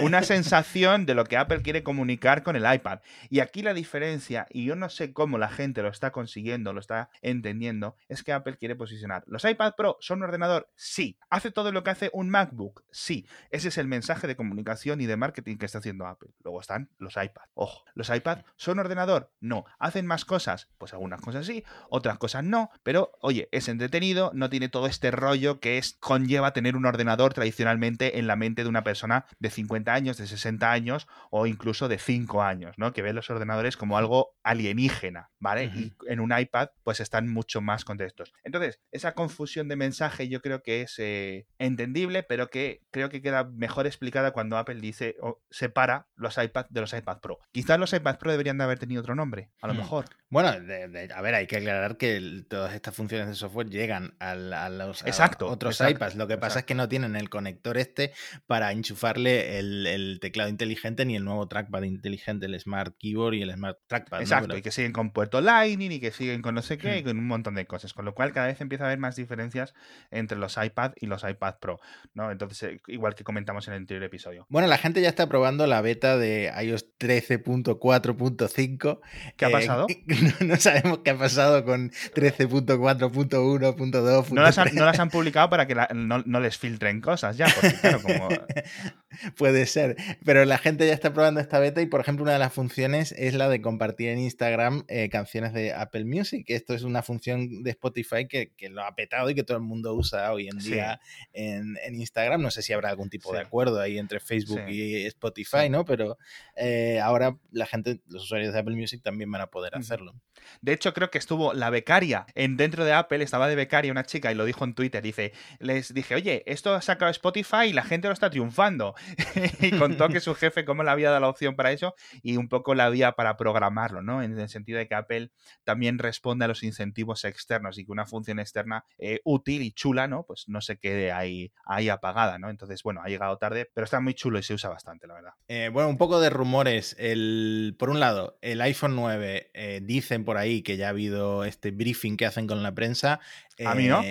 Una 0.01 0.24
sensación 0.24 1.05
de 1.05 1.15
lo 1.15 1.24
que 1.24 1.38
Apple 1.38 1.62
quiere 1.62 1.84
comunicar 1.84 2.43
con 2.43 2.55
el 2.55 2.72
iPad. 2.72 3.00
Y 3.29 3.39
aquí 3.39 3.62
la 3.62 3.74
diferencia, 3.74 4.46
y 4.50 4.65
yo 4.65 4.75
no 4.75 4.89
sé 4.89 5.13
cómo 5.13 5.38
la 5.38 5.50
gente 5.50 5.81
lo 5.81 5.89
está 5.89 6.12
consiguiendo, 6.12 6.74
lo 6.74 6.79
está 6.79 7.10
entendiendo, 7.22 7.96
es 8.10 8.24
que 8.24 8.34
Apple 8.34 8.57
quiere 8.57 8.75
posicionar. 8.75 9.24
¿Los 9.27 9.46
iPad 9.46 9.74
Pro 9.75 9.98
son 10.01 10.17
un 10.18 10.24
ordenador? 10.24 10.72
Sí. 10.76 11.18
¿Hace 11.30 11.52
todo 11.52 11.72
lo 11.72 11.84
que 11.84 11.92
hace 11.92 12.10
un 12.14 12.30
MacBook? 12.30 12.84
Sí. 12.92 13.28
Ese 13.50 13.70
es 13.70 13.78
el 13.78 13.88
mensaje 13.88 14.28
de 14.28 14.36
comunicación 14.36 15.02
y 15.02 15.06
de 15.06 15.18
marketing 15.18 15.58
que 15.58 15.66
está 15.66 15.80
haciendo 15.80 16.06
Apple. 16.06 16.30
Luego 16.44 16.60
están 16.60 16.90
los 16.98 17.16
iPad. 17.16 17.46
Ojo, 17.54 17.86
¿los 17.94 18.10
iPad 18.10 18.40
son 18.56 18.80
ordenador? 18.80 19.32
No. 19.40 19.66
¿Hacen 19.80 20.06
más 20.06 20.26
cosas? 20.26 20.70
Pues 20.78 20.94
algunas 20.94 21.22
cosas 21.22 21.46
sí, 21.46 21.64
otras 21.90 22.18
cosas 22.18 22.44
no. 22.44 22.70
Pero, 22.84 23.12
oye, 23.22 23.50
es 23.52 23.68
entretenido, 23.68 24.32
no 24.34 24.50
tiene 24.50 24.70
todo 24.70 24.88
este 24.88 25.12
rollo 25.12 25.60
que 25.60 25.78
es 25.78 25.98
conlleva 26.00 26.54
tener 26.54 26.76
un 26.76 26.86
ordenador 26.86 27.34
tradicionalmente 27.34 28.20
en 28.20 28.28
la 28.28 28.36
mente 28.36 28.64
de 28.64 28.70
una 28.70 28.84
persona 28.84 29.26
de 29.40 29.50
50 29.50 29.94
años, 29.94 30.18
de 30.18 30.28
60 30.28 30.72
años 30.72 31.08
o 31.30 31.46
incluso 31.46 31.88
de 31.88 31.98
5 31.98 32.42
años, 32.42 32.76
¿no? 32.78 32.94
Que 32.94 33.02
ve 33.02 33.14
los 33.14 33.30
ordenadores 33.30 33.78
como 33.78 33.98
algo 33.98 34.36
alienígena, 34.44 35.32
¿vale? 35.40 35.66
Y 35.66 35.94
en 36.08 36.20
un 36.20 36.38
iPad 36.38 36.70
pues 36.84 37.00
están 37.00 37.28
mucho 37.28 37.62
más 37.62 37.86
contextos. 37.86 38.34
Entonces, 38.44 38.80
esa 38.92 39.14
confusión 39.14 39.68
de 39.68 39.76
mensaje 40.08 40.30
yo 40.30 40.42
creo 40.42 40.64
que 40.64 40.82
es 40.82 40.96
eh, 41.00 41.48
entendible, 41.60 42.24
pero 42.24 42.50
que 42.50 42.82
creo 42.92 43.10
que 43.10 43.22
queda 43.22 43.44
mejor 43.44 43.88
explicada 43.88 44.32
cuando 44.32 44.58
Apple 44.58 44.80
dice 44.80 45.16
o 45.22 45.42
separa 45.50 46.08
los 46.16 46.38
iPad 46.38 46.66
de 46.70 46.82
los 46.82 46.94
iPad 46.94 47.20
Pro. 47.20 47.40
Quizás 47.52 47.80
los 47.80 47.94
iPad 47.94 48.18
Pro 48.18 48.32
deberían 48.32 48.58
de 48.58 48.64
haber 48.64 48.80
tenido 48.80 49.02
otro 49.02 49.16
nombre, 49.16 49.52
a 49.62 49.68
lo 49.68 49.74
hmm. 49.74 49.78
mejor. 49.78 50.06
Bueno, 50.30 50.50
a 50.50 51.22
ver, 51.22 51.36
hay 51.36 51.48
que 51.48 51.58
aclarar 51.58 51.96
que 51.96 52.44
todas 52.50 52.74
estas 52.74 52.94
funciones 52.94 53.28
de 53.28 53.36
software 53.36 53.70
llegan 53.70 54.16
a, 54.20 54.36
los 54.36 55.04
otros 55.40 55.80
iPads. 55.80 56.16
Lo 56.16 56.28
que 56.28 56.38
pasa 56.38 56.60
es 56.60 56.66
que 56.66 56.76
no 56.76 56.90
tienen 56.90 57.16
el 57.16 57.30
conector 57.30 57.78
este 57.78 58.12
para 58.46 58.74
enchufarle 58.74 59.58
el, 59.58 60.20
teclado 60.20 60.50
inteligente 60.50 61.06
ni 61.06 61.16
el 61.16 61.24
nuevo 61.24 61.48
trackpad 61.48 61.84
inteligente, 61.84 62.48
el 62.48 62.60
Smart 62.60 62.96
Keyboard 63.00 63.36
y 63.36 63.44
el 63.44 63.54
Smart 63.54 63.78
Trackpad. 63.88 64.22
Exacto, 64.22 64.58
y 64.58 64.62
que 64.62 64.72
siguen 64.72 64.92
con 64.92 65.12
puerto 65.12 65.40
Lightning 65.40 65.94
y 65.94 66.00
que 66.02 66.12
siguen 66.12 66.42
con 66.42 66.56
no 66.56 66.62
sé 66.62 66.78
qué, 66.78 66.98
y 66.98 67.02
hmm. 67.02 67.06
con 67.06 67.20
un 67.20 67.28
montón 67.28 67.56
de 67.56 67.66
cosas. 67.66 67.94
Con 67.94 68.04
lo 68.04 68.14
cual 68.14 68.34
cada 68.34 68.48
vez 68.48 68.60
empieza 68.60 68.84
a 68.84 68.88
haber 68.88 69.00
más 69.00 69.16
diferencias 69.16 69.74
entre 70.12 70.38
los 70.38 70.58
iPad 70.58 70.92
y 71.00 71.08
los 71.08 71.24
iPad 71.24 71.56
Pro. 71.60 71.80
¿no? 72.13 72.30
Entonces, 72.32 72.62
eh, 72.63 72.80
igual 72.88 73.16
que 73.16 73.24
comentamos 73.24 73.68
en 73.68 73.74
el 73.74 73.80
anterior 73.80 74.04
episodio. 74.04 74.46
Bueno, 74.50 74.68
la 74.68 74.77
gente 74.77 75.01
ya 75.01 75.10
está 75.10 75.27
probando 75.27 75.66
la 75.68 75.82
beta 75.82 76.18
de 76.18 76.54
iOS 76.62 76.86
13.4.5. 77.00 79.00
¿Qué 79.36 79.46
ha 79.46 79.50
pasado? 79.50 79.88
no, 80.42 80.56
sabemos 80.58 81.00
qué 81.00 81.10
ha 81.12 81.18
pasado 81.18 81.63
con 81.66 81.92
13.4.1.2. 81.92 84.30
No, 84.30 84.42
no 84.42 84.86
las 84.86 85.00
han 85.00 85.10
publicado 85.10 85.50
para 85.50 85.68
que 85.68 85.75
no, 85.94 86.39
les 86.39 86.58
filtren 86.58 87.01
cosas 87.01 87.36
ya, 87.38 87.48
porque 87.54 87.75
claro, 87.75 88.01
como... 88.01 88.30
Puede 89.38 89.66
ser, 89.66 89.96
pero 90.24 90.46
la 90.46 90.58
gente 90.58 90.88
ya 90.88 90.94
está 90.94 91.14
probando 91.14 91.40
esta 91.40 91.60
beta 91.60 91.82
y 91.82 91.86
por 91.86 92.02
ejemplo 92.02 92.24
una 92.24 92.34
de 92.34 92.40
las 92.40 92.54
funciones 92.54 93.14
es 93.18 93.34
la 93.34 93.50
de 93.50 93.62
compartir 93.62 94.10
en 94.10 94.20
Instagram 94.20 94.84
eh, 94.88 95.10
canciones 95.10 95.54
de 95.54 95.74
Apple 95.74 96.06
Music. 96.06 96.46
Esto 96.50 96.74
es 96.74 96.84
una 96.84 97.04
función 97.04 97.64
de 97.64 97.72
Spotify 97.72 98.28
que, 98.28 98.52
lo 98.70 98.84
ha 98.84 98.96
petado 98.96 99.30
y 99.30 99.36
que 99.36 99.44
todo 99.44 99.58
el 99.58 99.64
mundo 99.64 99.94
usa 99.94 100.32
hoy 100.34 100.50
en 100.50 100.58
día 100.58 101.00
en, 101.34 101.78
Instagram. 101.88 102.42
No 102.42 102.52
sé 102.52 102.62
si 102.62 102.74
habrá 102.74 102.90
algún 102.90 103.10
tipo 103.10 103.34
de 103.34 103.40
acuerdo 103.40 103.80
ahí 103.80 103.98
entre 103.98 104.20
Facebook 104.20 104.68
y 104.68 105.06
Spotify, 105.06 105.70
¿no? 105.70 105.86
Pero 105.86 106.18
eh, 106.56 107.00
ahora 107.00 107.38
la 107.52 107.66
gente, 107.66 108.02
los 108.08 108.24
usuarios 108.24 108.54
de 108.54 108.60
Apple 108.60 108.76
Music 108.76 109.02
también 109.04 109.32
van 109.32 109.42
a 109.42 109.48
poder 109.48 109.76
hacerlo. 109.76 110.14
De 110.62 110.74
hecho, 110.74 110.94
creo 110.94 111.10
que 111.10 111.18
estuvo 111.18 111.54
la 111.54 111.70
becaria 111.70 112.26
en 112.36 112.58
dentro 112.58 112.86
de 112.86 112.94
Apple, 112.94 113.24
estaba 113.24 113.48
de 113.48 113.56
becaria 113.56 113.92
una 113.92 114.04
chica 114.04 114.32
y 114.32 114.36
lo 114.36 114.46
dijo 114.46 114.64
en 114.64 114.74
Twitter. 114.74 115.02
Dice, 115.02 115.34
les 115.60 115.94
dije, 115.94 116.16
oye, 116.16 116.44
esto 116.46 116.74
ha 116.74 116.82
sacado 116.82 117.12
Spotify 117.12 117.68
y 117.70 117.74
la 117.74 117.84
gente 117.84 118.08
lo 118.08 118.14
está 118.14 118.30
triunfando. 118.30 118.96
y 119.62 119.72
contó 119.72 120.10
que 120.10 120.20
su 120.20 120.36
jefe 120.36 120.66
cómo 120.66 120.84
le 120.84 120.92
había 120.92 121.10
dado 121.10 121.22
la 121.22 121.30
opción 121.30 121.56
para 121.56 121.72
eso 121.72 121.96
y 122.22 122.38
un 122.38 122.50
poco 122.50 122.76
la 122.76 122.90
vía 122.90 123.14
para 123.14 123.38
programarlo, 123.38 124.02
¿no? 124.02 124.22
En 124.22 124.38
el 124.38 124.50
sentido 124.50 124.78
de 124.78 124.88
que 124.88 124.96
Apple 124.96 125.32
también 125.64 126.00
responde 126.00 126.46
a 126.46 126.48
los 126.48 126.64
incentivos 126.64 127.26
externos 127.26 127.78
y 127.78 127.86
que 127.86 127.92
una 127.92 128.06
función 128.06 128.40
externa 128.40 128.86
eh, 128.98 129.22
útil 129.24 129.62
y 129.62 129.72
chula, 129.72 130.08
¿no? 130.08 130.24
Pues 130.24 130.46
no 130.48 130.62
se 130.62 130.78
quede 130.78 131.12
ahí, 131.12 131.52
ahí 131.66 131.90
apagada, 131.90 132.38
¿no? 132.38 132.50
Entonces, 132.50 132.84
bueno, 132.84 133.02
ha 133.04 133.08
llegado 133.08 133.38
tarde, 133.38 133.70
pero 133.74 133.86
está 133.86 134.00
muy 134.00 134.14
chulo 134.14 134.40
y 134.40 134.44
se 134.44 134.54
usa 134.54 134.70
bastante, 134.70 135.08
la 135.08 135.16
verdad. 135.16 135.32
Eh, 135.48 135.70
bueno, 135.72 135.90
un 135.90 135.98
poco 135.98 136.20
de 136.20 136.30
rumores. 136.30 136.96
El, 137.00 137.76
por 137.78 137.90
un 137.90 138.00
lado, 138.00 138.38
el 138.42 138.62
iPhone 138.62 138.96
9 138.96 139.52
eh, 139.54 139.82
dicen 139.84 140.26
por 140.26 140.38
ahí 140.38 140.62
que 140.62 140.78
ya 140.78 140.88
ha 140.88 140.90
habido 140.90 141.44
este 141.44 141.72
briefing 141.72 142.18
que 142.18 142.26
hacen 142.26 142.48
con 142.48 142.64
la 142.64 142.74
prensa. 142.74 143.20
A 143.66 143.74
mí 143.74 143.88
no. 143.88 144.04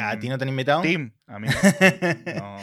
¿A 0.00 0.18
ti 0.18 0.28
no 0.28 0.38
te 0.38 0.44
han 0.44 0.50
invitado? 0.50 0.82
Tim, 0.82 1.12
a 1.26 1.38
mí 1.38 1.48
no. 1.48 2.58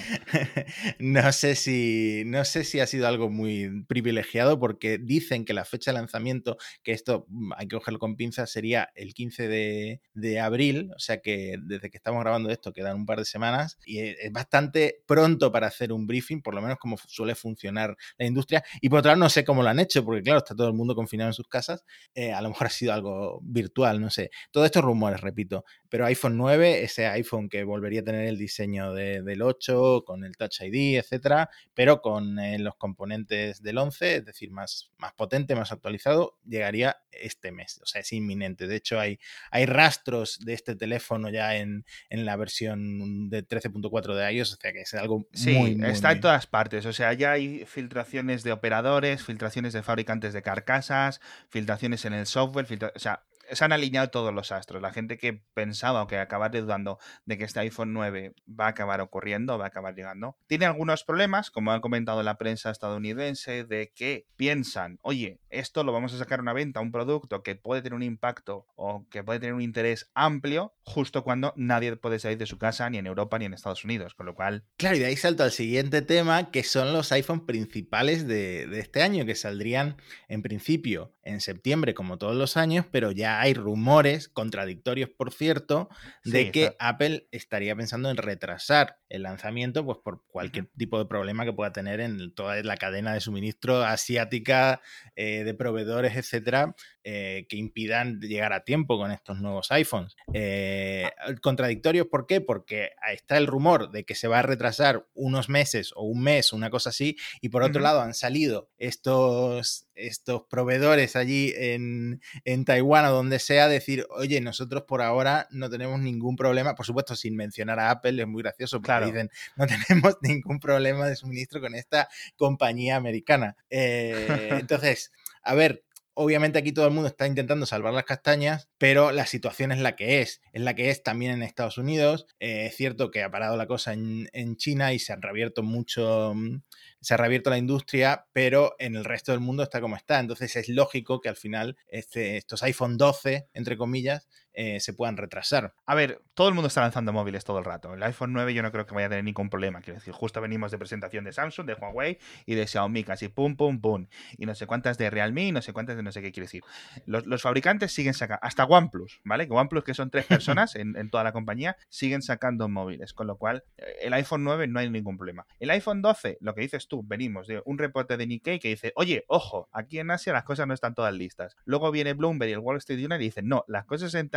no. 0.99 1.33
Si, 1.53 2.23
no 2.25 2.43
sé 2.45 2.63
si 2.63 2.79
ha 2.79 2.87
sido 2.87 3.07
algo 3.07 3.29
muy 3.29 3.83
privilegiado 3.87 4.57
porque 4.59 4.97
dicen 4.97 5.45
que 5.45 5.53
la 5.53 5.65
fecha 5.65 5.91
de 5.91 5.99
lanzamiento, 5.99 6.57
que 6.81 6.93
esto 6.93 7.27
mm, 7.27 7.51
hay 7.57 7.67
que 7.67 7.75
cogerlo 7.75 7.99
con 7.99 8.15
pinzas, 8.15 8.49
sería 8.49 8.89
el 8.95 9.13
15 9.13 9.47
de, 9.47 10.01
de, 10.15 10.39
abril, 10.39 10.91
o 10.95 10.99
sea 10.99 11.19
que 11.21 11.57
desde 11.61 11.91
que 11.91 11.97
estamos 11.97 12.21
grabando 12.21 12.49
esto 12.49 12.73
quedan 12.73 12.95
un 12.95 13.05
par 13.05 13.19
de 13.19 13.25
semanas 13.25 13.77
y 13.85 13.99
es 13.99 14.31
bastante 14.31 15.03
pronto 15.05 15.51
para 15.51 15.67
hacer 15.67 15.93
un 15.93 16.07
briefing, 16.07 16.41
por 16.41 16.55
lo 16.55 16.61
menos 16.61 16.77
como 16.79 16.97
suele 16.97 17.35
funcionar 17.35 17.95
la 18.17 18.25
industria. 18.25 18.63
Y 18.81 18.89
por 18.89 18.99
otro 18.99 19.09
lado, 19.09 19.19
no 19.19 19.29
sé 19.29 19.43
cómo 19.43 19.61
lo 19.61 19.69
han 19.69 19.79
hecho, 19.79 20.03
porque 20.03 20.23
claro, 20.23 20.39
está 20.39 20.55
todo 20.55 20.67
el 20.67 20.73
mundo 20.73 20.95
confinado 20.95 21.29
en 21.29 21.33
sus 21.33 21.47
casas, 21.47 21.83
eh, 22.13 22.31
a 22.31 22.41
lo 22.41 22.49
mejor 22.49 22.67
ha 22.67 22.69
sido 22.69 22.93
algo 22.93 23.39
virtual, 23.43 24.01
no 24.01 24.09
sé. 24.09 24.31
Todo 24.51 24.65
esto 24.65 24.79
es 24.79 24.85
rumores, 24.85 25.21
repito, 25.21 25.65
pero 25.89 26.05
iPhone 26.05 26.37
9, 26.37 26.83
ese 26.83 27.07
iPhone 27.07 27.49
que 27.49 27.63
volvería 27.63 28.01
a 28.01 28.03
tener 28.03 28.27
el 28.27 28.37
diseño 28.37 28.93
del 28.93 29.41
8, 29.41 30.03
con 30.05 30.23
el 30.23 30.35
Touch 30.37 30.61
ID, 30.61 30.97
etcétera, 30.99 31.34
pero 31.73 32.01
con 32.01 32.39
eh, 32.39 32.59
los 32.59 32.75
componentes 32.75 33.61
del 33.61 33.77
11, 33.77 34.17
es 34.17 34.25
decir, 34.25 34.51
más, 34.51 34.91
más 34.97 35.13
potente, 35.13 35.55
más 35.55 35.71
actualizado, 35.71 36.37
llegaría 36.45 36.97
este 37.11 37.51
mes. 37.51 37.79
O 37.81 37.85
sea, 37.85 38.01
es 38.01 38.11
inminente. 38.13 38.67
De 38.67 38.75
hecho, 38.75 38.99
hay, 38.99 39.19
hay 39.51 39.65
rastros 39.65 40.39
de 40.39 40.53
este 40.53 40.75
teléfono 40.75 41.29
ya 41.29 41.55
en, 41.55 41.85
la 42.09 42.35
versión 42.35 43.29
de 43.29 43.47
13.4 43.47 44.15
de 44.15 44.33
iOS, 44.33 44.53
o 44.53 44.57
sea 44.57 44.73
que 44.73 44.81
es 44.81 44.93
algo 44.93 45.27
sí, 45.33 45.53
muy, 45.53 45.77
está 45.85 46.11
en 46.11 46.21
todas 46.21 46.47
partes. 46.47 46.85
O 46.85 46.93
sea, 46.93 47.13
ya 47.13 47.31
hay 47.31 47.65
filtraciones 47.65 48.43
de 48.43 48.51
operadores, 48.51 49.23
filtraciones 49.23 49.73
de 49.73 49.83
fabricantes 49.83 50.33
de 50.33 50.41
carcasas, 50.41 51.21
filtraciones 51.49 52.05
en 52.05 52.13
el 52.13 52.25
software, 52.25 52.67
o 52.95 52.99
sea, 52.99 53.23
se 53.51 53.63
han 53.63 53.71
alineado 53.71 54.09
todos 54.09 54.33
los 54.33 54.51
astros. 54.51 54.81
La 54.81 54.91
gente 54.91 55.17
que 55.17 55.33
pensaba 55.53 56.03
o 56.03 56.07
que 56.07 56.17
acaba 56.17 56.49
dudando 56.49 56.99
de 57.25 57.37
que 57.37 57.43
este 57.43 57.59
iPhone 57.61 57.93
9 57.93 58.33
va 58.47 58.65
a 58.65 58.69
acabar 58.69 59.01
ocurriendo, 59.01 59.57
va 59.57 59.65
a 59.65 59.67
acabar 59.67 59.95
llegando, 59.95 60.37
tiene 60.47 60.65
algunos 60.65 61.03
problemas, 61.03 61.51
como 61.51 61.71
ha 61.71 61.81
comentado 61.81 62.23
la 62.23 62.37
prensa 62.37 62.71
estadounidense, 62.71 63.63
de 63.63 63.91
que 63.95 64.27
piensan, 64.35 64.99
oye, 65.01 65.39
esto 65.49 65.83
lo 65.83 65.93
vamos 65.93 66.13
a 66.13 66.17
sacar 66.17 66.39
a 66.39 66.41
una 66.41 66.53
venta, 66.53 66.79
un 66.79 66.91
producto 66.91 67.43
que 67.43 67.55
puede 67.55 67.81
tener 67.81 67.95
un 67.95 68.03
impacto 68.03 68.67
o 68.75 69.07
que 69.09 69.23
puede 69.23 69.39
tener 69.39 69.53
un 69.53 69.61
interés 69.61 70.09
amplio, 70.13 70.73
justo 70.83 71.23
cuando 71.23 71.53
nadie 71.55 71.95
puede 71.95 72.19
salir 72.19 72.37
de 72.37 72.45
su 72.45 72.57
casa 72.57 72.89
ni 72.89 72.97
en 72.97 73.07
Europa 73.07 73.39
ni 73.39 73.45
en 73.45 73.53
Estados 73.53 73.83
Unidos, 73.83 74.13
con 74.15 74.25
lo 74.25 74.35
cual... 74.35 74.65
Claro, 74.77 74.97
y 74.97 74.99
de 74.99 75.05
ahí 75.05 75.15
salto 75.15 75.43
al 75.43 75.51
siguiente 75.51 76.01
tema, 76.01 76.51
que 76.51 76.63
son 76.63 76.93
los 76.93 77.11
iPhones 77.11 77.45
principales 77.45 78.27
de, 78.27 78.67
de 78.67 78.79
este 78.79 79.01
año, 79.01 79.25
que 79.25 79.35
saldrían 79.35 79.97
en 80.27 80.41
principio 80.41 81.13
en 81.23 81.41
septiembre, 81.41 81.93
como 81.93 82.17
todos 82.17 82.35
los 82.35 82.57
años, 82.57 82.85
pero 82.91 83.11
ya 83.11 83.34
hay 83.41 83.53
rumores, 83.53 84.29
contradictorios 84.29 85.09
por 85.09 85.31
cierto, 85.33 85.89
de 86.23 86.51
que 86.51 86.75
Apple 86.79 87.27
estaría 87.31 87.75
pensando 87.75 88.09
en 88.09 88.17
retrasar 88.17 88.99
el 89.09 89.23
lanzamiento, 89.23 89.85
pues 89.85 89.99
por 90.03 90.23
cualquier 90.27 90.67
tipo 90.77 90.99
de 90.99 91.05
problema 91.05 91.45
que 91.45 91.53
pueda 91.53 91.71
tener 91.71 91.99
en 91.99 92.33
toda 92.33 92.61
la 92.63 92.77
cadena 92.77 93.13
de 93.13 93.21
suministro 93.21 93.83
asiática, 93.83 94.81
eh, 95.15 95.43
de 95.43 95.53
proveedores, 95.53 96.15
etcétera, 96.15 96.75
eh, 97.03 97.45
que 97.49 97.57
impidan 97.57 98.19
llegar 98.19 98.53
a 98.53 98.63
tiempo 98.63 98.97
con 98.97 99.11
estos 99.11 99.39
nuevos 99.39 99.71
iPhones. 99.71 100.15
Eh, 100.33 101.09
contradictorios, 101.41 102.07
¿por 102.07 102.27
qué? 102.27 102.41
Porque 102.41 102.91
está 103.11 103.37
el 103.37 103.47
rumor 103.47 103.91
de 103.91 104.05
que 104.05 104.15
se 104.15 104.27
va 104.27 104.39
a 104.39 104.43
retrasar 104.43 105.05
unos 105.13 105.49
meses 105.49 105.91
o 105.95 106.03
un 106.03 106.23
mes, 106.23 106.53
una 106.53 106.69
cosa 106.69 106.89
así, 106.89 107.15
y 107.41 107.49
por 107.49 107.63
otro 107.63 107.81
lado 107.81 108.01
han 108.01 108.13
salido 108.13 108.69
estos, 108.77 109.84
estos 109.95 110.43
proveedores 110.49 111.15
allí 111.15 111.53
en, 111.55 112.21
en 112.43 112.65
Taiwán 112.65 113.05
o 113.05 113.11
donde 113.11 113.39
sea, 113.39 113.67
decir, 113.67 114.05
oye, 114.09 114.41
nosotros 114.41 114.83
por 114.87 115.01
ahora 115.01 115.47
no 115.51 115.69
tenemos 115.69 115.99
ningún 115.99 116.35
problema, 116.35 116.75
por 116.75 116.85
supuesto, 116.85 117.15
sin 117.15 117.35
mencionar 117.35 117.79
a 117.79 117.91
Apple, 117.91 118.21
es 118.21 118.27
muy 118.27 118.43
gracioso, 118.43 118.81
porque 118.81 119.05
dicen, 119.05 119.29
no 119.55 119.65
tenemos 119.65 120.17
ningún 120.21 120.59
problema 120.59 121.07
de 121.07 121.15
suministro 121.15 121.61
con 121.61 121.75
esta 121.75 122.09
compañía 122.35 122.95
americana. 122.95 123.55
Eh, 123.69 124.27
entonces, 124.59 125.11
a 125.41 125.55
ver, 125.55 125.84
obviamente 126.15 126.57
aquí 126.57 126.71
todo 126.71 126.87
el 126.87 126.93
mundo 126.93 127.07
está 127.07 127.27
intentando 127.27 127.65
salvar 127.65 127.93
las 127.93 128.05
castañas, 128.05 128.69
pero 128.77 129.11
la 129.11 129.25
situación 129.25 129.71
es 129.71 129.79
la 129.79 129.95
que 129.95 130.21
es, 130.21 130.41
es 130.51 130.61
la 130.61 130.73
que 130.73 130.89
es 130.89 131.03
también 131.03 131.33
en 131.33 131.43
Estados 131.43 131.77
Unidos. 131.77 132.25
Eh, 132.39 132.65
es 132.65 132.75
cierto 132.75 133.11
que 133.11 133.23
ha 133.23 133.29
parado 133.29 133.57
la 133.57 133.67
cosa 133.67 133.93
en, 133.93 134.55
China 134.57 134.93
y 134.93 134.99
se 134.99 135.13
han 135.13 135.21
reabierto 135.21 135.63
mucho, 135.63 136.33
mm, 136.33 136.61
se 137.01 137.13
ha 137.13 137.17
reabierto 137.17 137.49
la 137.49 137.57
industria, 137.57 138.25
pero 138.31 138.75
en 138.79 138.95
el 138.95 139.05
resto 139.05 139.31
del 139.31 139.41
mundo 139.41 139.63
está 139.63 139.81
como 139.81 139.95
está. 139.95 140.19
Entonces 140.19 140.55
es 140.55 140.69
lógico 140.69 141.19
que 141.21 141.29
al 141.29 141.35
final 141.35 141.77
este, 141.87 142.37
estos 142.37 142.63
iPhone 142.63 142.97
12, 142.97 143.47
entre 143.53 143.77
comillas, 143.77 144.27
eh, 144.55 144.79
se 144.79 144.93
puedan 144.93 145.17
retrasar. 145.17 145.73
A 145.85 145.95
ver, 145.95 146.21
todo 146.33 146.47
el 146.47 146.53
mundo 146.53 146.67
está 146.67 146.81
lanzando 146.81 147.11
móviles 147.13 147.43
todo 147.43 147.59
el 147.59 147.65
rato. 147.65 147.93
El 147.93 148.03
iPhone 148.03 148.33
9 148.33 148.53
yo 148.53 148.63
no 148.63 148.71
creo 148.71 148.85
que 148.85 148.95
vaya 148.95 149.07
a 149.07 149.09
tener 149.09 149.23
ningún 149.23 149.49
problema. 149.49 149.81
Quiero 149.81 149.99
decir, 149.99 150.13
justo 150.13 150.41
venimos 150.41 150.71
de 150.71 150.77
presentación 150.77 151.25
de 151.25 151.33
Samsung, 151.33 151.65
de 151.67 151.73
Huawei 151.73 152.17
y 152.45 152.55
de 152.55 152.65
Xiaomi, 152.65 153.03
casi 153.03 153.27
pum, 153.27 153.55
pum, 153.55 153.81
pum. 153.81 154.07
Y 154.37 154.45
no 154.45 154.55
sé 154.55 154.65
cuántas 154.65 154.97
de 154.97 155.09
Realme, 155.09 155.51
no 155.51 155.61
sé 155.61 155.73
cuántas 155.73 155.97
de 155.97 156.03
no 156.03 156.11
sé 156.11 156.21
qué 156.21 156.31
quiere 156.31 156.45
decir. 156.45 156.63
Los, 157.05 157.41
fabricantes 157.41 157.91
siguen 157.91 158.13
sacando, 158.13 158.39
hasta 158.43 158.65
OnePlus, 158.65 159.21
¿vale? 159.23 159.47
Que 159.47 159.53
OnePlus, 159.53 159.83
que 159.83 159.93
son 159.93 160.09
tres 160.09 160.25
personas 160.25 160.75
en, 160.75 160.95
en, 160.95 161.09
toda 161.09 161.23
la 161.23 161.31
compañía, 161.31 161.77
siguen 161.89 162.21
sacando 162.21 162.67
móviles. 162.69 163.13
Con 163.13 163.27
lo 163.27 163.37
cual, 163.37 163.63
eh, 163.77 163.83
el 164.01 164.13
iPhone 164.13 164.43
9 164.43 164.67
no 164.67 164.79
hay 164.79 164.89
ningún 164.89 165.17
problema. 165.17 165.45
El 165.59 165.69
iPhone 165.69 166.01
12, 166.01 166.37
lo 166.41 166.55
que 166.55 166.61
dices 166.61 166.87
tú, 166.87 167.03
venimos 167.05 167.47
de 167.47 167.61
un 167.65 167.77
reporte 167.77 168.17
de 168.17 168.25
Nikkei 168.27 168.59
que 168.59 168.69
dice, 168.69 168.93
oye, 168.95 169.25
ojo, 169.27 169.69
aquí 169.71 169.99
en 169.99 170.11
Asia 170.11 170.33
las 170.33 170.43
cosas 170.43 170.67
no 170.67 170.73
están 170.73 170.95
todas 170.95 171.13
listas. 171.13 171.55
Luego 171.65 171.91
viene 171.91 172.13
Bloomberg 172.13 172.49
y 172.49 172.53
el 172.53 172.59
Wall 172.59 172.77
Street 172.77 172.99
Journal 172.99 173.21
y 173.21 173.25
dicen, 173.25 173.47
no, 173.47 173.63
las 173.67 173.85
cosas 173.85 174.13
en 174.15 174.29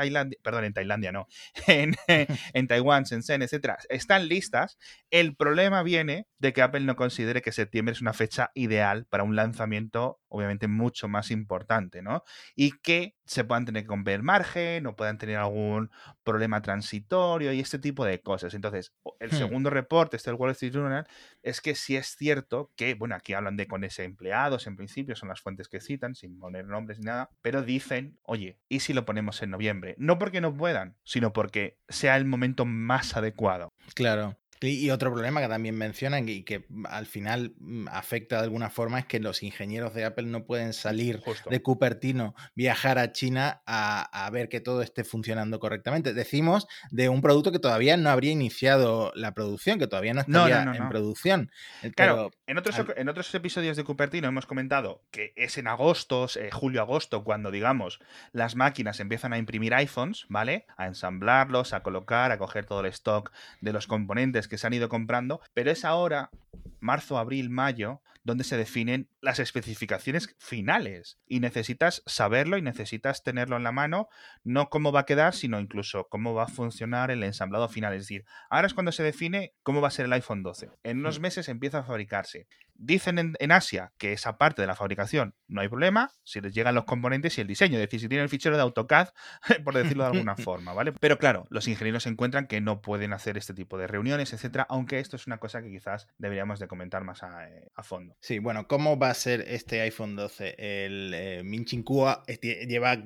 Perdón, 0.42 0.64
en 0.64 0.72
Tailandia 0.72 1.12
no, 1.12 1.26
en, 1.66 1.94
en 2.06 2.66
Taiwán, 2.66 3.04
Shenzhen, 3.04 3.42
etcétera, 3.42 3.78
están 3.88 4.28
listas. 4.28 4.78
El 5.10 5.36
problema 5.36 5.82
viene 5.82 6.26
de 6.38 6.52
que 6.52 6.62
Apple 6.62 6.80
no 6.80 6.96
considere 6.96 7.42
que 7.42 7.52
septiembre 7.52 7.92
es 7.92 8.00
una 8.00 8.12
fecha 8.12 8.50
ideal 8.54 9.06
para 9.08 9.24
un 9.24 9.36
lanzamiento, 9.36 10.20
obviamente, 10.28 10.68
mucho 10.68 11.08
más 11.08 11.30
importante, 11.30 12.02
¿no? 12.02 12.24
Y 12.54 12.72
que 12.80 13.14
se 13.24 13.44
puedan 13.44 13.64
tener 13.64 13.82
que 13.82 13.88
comprar 13.88 14.22
margen 14.22 14.86
o 14.86 14.96
puedan 14.96 15.18
tener 15.18 15.36
algún 15.36 15.90
problema 16.24 16.62
transitorio 16.62 17.52
y 17.52 17.60
este 17.60 17.78
tipo 17.78 18.04
de 18.04 18.20
cosas. 18.20 18.54
Entonces, 18.54 18.94
el 19.20 19.30
hmm. 19.30 19.36
segundo 19.36 19.70
reporte, 19.70 20.16
este 20.16 20.30
del 20.30 20.38
Wall 20.38 20.52
Street 20.52 20.72
Journal, 20.72 21.06
es 21.42 21.60
que 21.60 21.74
sí 21.74 21.96
es 21.96 22.16
cierto 22.16 22.72
que, 22.76 22.94
bueno, 22.94 23.14
aquí 23.14 23.34
hablan 23.34 23.56
de 23.56 23.66
con 23.66 23.84
ese 23.84 24.04
empleados 24.04 24.66
en 24.66 24.76
principio, 24.76 25.16
son 25.16 25.28
las 25.28 25.40
fuentes 25.40 25.68
que 25.68 25.80
citan, 25.80 26.14
sin 26.14 26.38
poner 26.38 26.66
nombres 26.66 26.98
ni 26.98 27.06
nada, 27.06 27.30
pero 27.42 27.62
dicen, 27.62 28.18
oye, 28.22 28.58
¿y 28.68 28.80
si 28.80 28.92
lo 28.92 29.04
ponemos 29.04 29.42
en 29.42 29.50
noviembre? 29.50 29.94
No 29.98 30.18
porque 30.18 30.40
no 30.40 30.56
puedan, 30.56 30.96
sino 31.04 31.32
porque 31.32 31.78
sea 31.88 32.16
el 32.16 32.24
momento 32.24 32.64
más 32.64 33.16
adecuado. 33.16 33.72
Claro. 33.94 34.36
Y, 34.60 34.90
otro 34.90 35.12
problema 35.12 35.40
que 35.40 35.48
también 35.48 35.76
mencionan 35.76 36.28
y 36.28 36.42
que 36.42 36.64
al 36.86 37.06
final 37.06 37.54
mm, 37.58 37.88
afecta 37.88 38.38
de 38.38 38.44
alguna 38.44 38.70
forma 38.70 38.98
es 38.98 39.06
que 39.06 39.20
los 39.20 39.42
ingenieros 39.42 39.94
de 39.94 40.04
Apple 40.04 40.26
no 40.26 40.44
pueden 40.44 40.72
salir 40.72 41.22
de 41.48 41.62
Cupertino, 41.62 42.34
viajar 42.54 42.98
a 42.98 43.12
China 43.12 43.62
a, 43.66 44.28
ver 44.32 44.48
que 44.48 44.60
todo 44.60 44.82
esté 44.82 45.04
funcionando 45.04 45.58
correctamente. 45.58 46.12
Decimos 46.12 46.66
de 46.90 47.08
un 47.08 47.22
producto 47.22 47.52
que 47.52 47.58
todavía 47.58 47.96
no 47.96 48.10
habría 48.10 48.32
iniciado 48.32 49.12
la 49.14 49.32
producción, 49.32 49.78
que 49.78 49.86
todavía 49.86 50.14
no 50.14 50.20
estaría 50.20 50.62
en 50.62 50.88
producción. 50.88 51.50
Eh, 51.82 51.92
claro, 51.92 52.30
en, 52.46 52.58
otros, 52.58 52.76
en 52.96 53.08
otros 53.08 53.34
episodios 53.34 53.76
de 53.76 53.84
Cupertino 53.84 54.28
hemos 54.28 54.46
comentado 54.46 55.02
que 55.10 55.32
es 55.36 55.56
en 55.58 55.66
agosto, 55.66 56.26
eh, 56.36 56.50
julio-agosto, 56.52 57.24
cuando 57.24 57.50
digamos 57.50 58.00
las 58.32 58.56
máquinas 58.56 59.00
empiezan 59.00 59.32
a 59.32 59.38
imprimir 59.38 59.74
iPhones, 59.74 60.26
¿vale? 60.28 60.66
A 60.76 60.86
ensamblarlos, 60.86 61.72
a 61.72 61.82
colocar, 61.82 62.32
a 62.32 62.38
coger 62.38 62.66
todo 62.66 62.80
el 62.80 62.86
stock 62.86 63.32
de 63.60 63.72
los 63.72 63.86
componentes 63.86 64.47
que 64.48 64.58
se 64.58 64.66
han 64.66 64.72
ido 64.72 64.88
comprando, 64.88 65.40
pero 65.54 65.70
es 65.70 65.84
ahora, 65.84 66.30
marzo, 66.80 67.18
abril, 67.18 67.50
mayo, 67.50 68.02
donde 68.28 68.44
se 68.44 68.56
definen 68.56 69.08
las 69.20 69.38
especificaciones 69.38 70.36
finales. 70.38 71.18
Y 71.26 71.40
necesitas 71.40 72.02
saberlo 72.06 72.58
y 72.58 72.62
necesitas 72.62 73.24
tenerlo 73.24 73.56
en 73.56 73.64
la 73.64 73.72
mano, 73.72 74.08
no 74.44 74.68
cómo 74.68 74.92
va 74.92 75.00
a 75.00 75.06
quedar, 75.06 75.34
sino 75.34 75.58
incluso 75.58 76.08
cómo 76.08 76.34
va 76.34 76.44
a 76.44 76.48
funcionar 76.48 77.10
el 77.10 77.22
ensamblado 77.22 77.68
final. 77.68 77.94
Es 77.94 78.02
decir, 78.02 78.24
ahora 78.50 78.66
es 78.66 78.74
cuando 78.74 78.92
se 78.92 79.02
define 79.02 79.54
cómo 79.62 79.80
va 79.80 79.88
a 79.88 79.92
ser 79.92 80.06
el 80.06 80.12
iPhone 80.12 80.42
12. 80.42 80.70
En 80.84 80.98
unos 80.98 81.18
mm. 81.18 81.22
meses 81.22 81.48
empieza 81.48 81.78
a 81.78 81.84
fabricarse. 81.84 82.46
Dicen 82.80 83.36
en, 83.38 83.52
Asia 83.52 83.92
que 83.98 84.12
esa 84.12 84.38
parte 84.38 84.62
de 84.62 84.68
la 84.68 84.76
fabricación 84.76 85.34
no 85.48 85.60
hay 85.60 85.68
problema, 85.68 86.12
si 86.22 86.40
les 86.40 86.54
llegan 86.54 86.74
los 86.74 86.84
componentes 86.84 87.36
y 87.36 87.40
el 87.40 87.46
diseño, 87.46 87.74
es 87.74 87.80
decir, 87.80 88.00
si 88.00 88.08
tienen 88.08 88.22
el 88.22 88.28
fichero 88.28 88.56
de 88.56 88.62
AutoCAD, 88.62 89.08
por 89.64 89.74
decirlo 89.74 90.04
de 90.04 90.10
alguna 90.10 90.36
forma, 90.36 90.72
¿vale? 90.72 90.92
Pero 90.92 91.18
claro, 91.18 91.46
los 91.50 91.66
ingenieros 91.68 92.06
encuentran 92.06 92.46
que 92.46 92.60
no 92.60 92.80
pueden 92.80 93.12
hacer 93.12 93.36
este 93.36 93.52
tipo 93.52 93.78
de 93.78 93.88
reuniones, 93.88 94.32
etcétera, 94.32 94.66
aunque 94.70 95.00
esto 95.00 95.16
es 95.16 95.26
una 95.26 95.38
cosa 95.38 95.60
que 95.60 95.70
quizás 95.70 96.06
deberíamos 96.18 96.58
de 96.60 96.68
comentar 96.68 97.04
más 97.04 97.22
a, 97.22 97.48
eh, 97.48 97.68
fondo. 97.82 98.16
Sí, 98.20 98.38
bueno, 98.38 98.68
¿cómo 98.68 98.98
va 98.98 99.10
a 99.10 99.14
ser 99.14 99.44
este 99.48 99.80
iPhone 99.80 100.16
12? 100.16 100.54
El 100.58 101.12
eh, 101.14 101.42
Min 101.44 101.66
este, 102.26 102.66
lleva 102.66 102.96